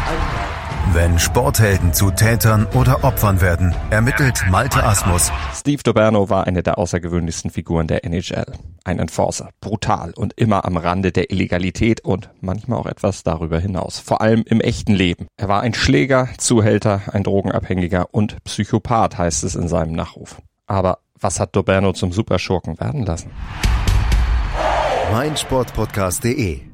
Wenn 0.95 1.19
Sporthelden 1.19 1.93
zu 1.93 2.11
Tätern 2.11 2.67
oder 2.73 3.05
Opfern 3.05 3.43
werden, 3.43 3.75
ermittelt 3.91 4.43
Malte 4.49 4.83
Asmus. 4.83 5.31
Steve 5.55 5.83
Doberno 5.83 6.31
war 6.31 6.47
eine 6.47 6.63
der 6.63 6.79
außergewöhnlichsten 6.79 7.51
Figuren 7.51 7.87
der 7.87 8.07
NHL. 8.07 8.47
Ein 8.85 9.01
Enforcer, 9.01 9.51
brutal 9.61 10.15
und 10.17 10.33
immer 10.39 10.65
am 10.65 10.79
Rande 10.79 11.13
der 11.13 11.31
Illegalität 11.31 12.03
und 12.03 12.31
manchmal 12.41 12.79
auch 12.79 12.87
etwas 12.87 13.23
darüber 13.23 13.61
hinaus. 13.61 13.99
Vor 13.99 14.23
allem 14.23 14.45
im 14.47 14.63
echten 14.63 14.95
Leben. 14.95 15.27
Er 15.37 15.49
war 15.49 15.61
ein 15.61 15.75
Schläger, 15.75 16.31
Zuhälter, 16.39 17.03
ein 17.13 17.23
Drogenabhängiger 17.23 18.15
und 18.15 18.43
Psychopath, 18.45 19.19
heißt 19.19 19.45
es 19.45 19.57
in 19.57 19.69
seinem 19.69 19.93
Nachruf. 19.93 20.41
Aber 20.67 21.01
was 21.21 21.39
hat 21.39 21.55
Doberno 21.55 21.93
zum 21.93 22.13
Superschurken 22.13 22.81
werden 22.81 23.05
lassen? 23.05 23.31
meinsportpodcast.de 25.13 26.74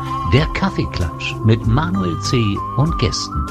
der 0.33 0.45
Kaffeeklatsch 0.53 1.35
mit 1.43 1.67
Manuel 1.67 2.17
C. 2.21 2.57
und 2.77 2.97
Gästen. 2.99 3.45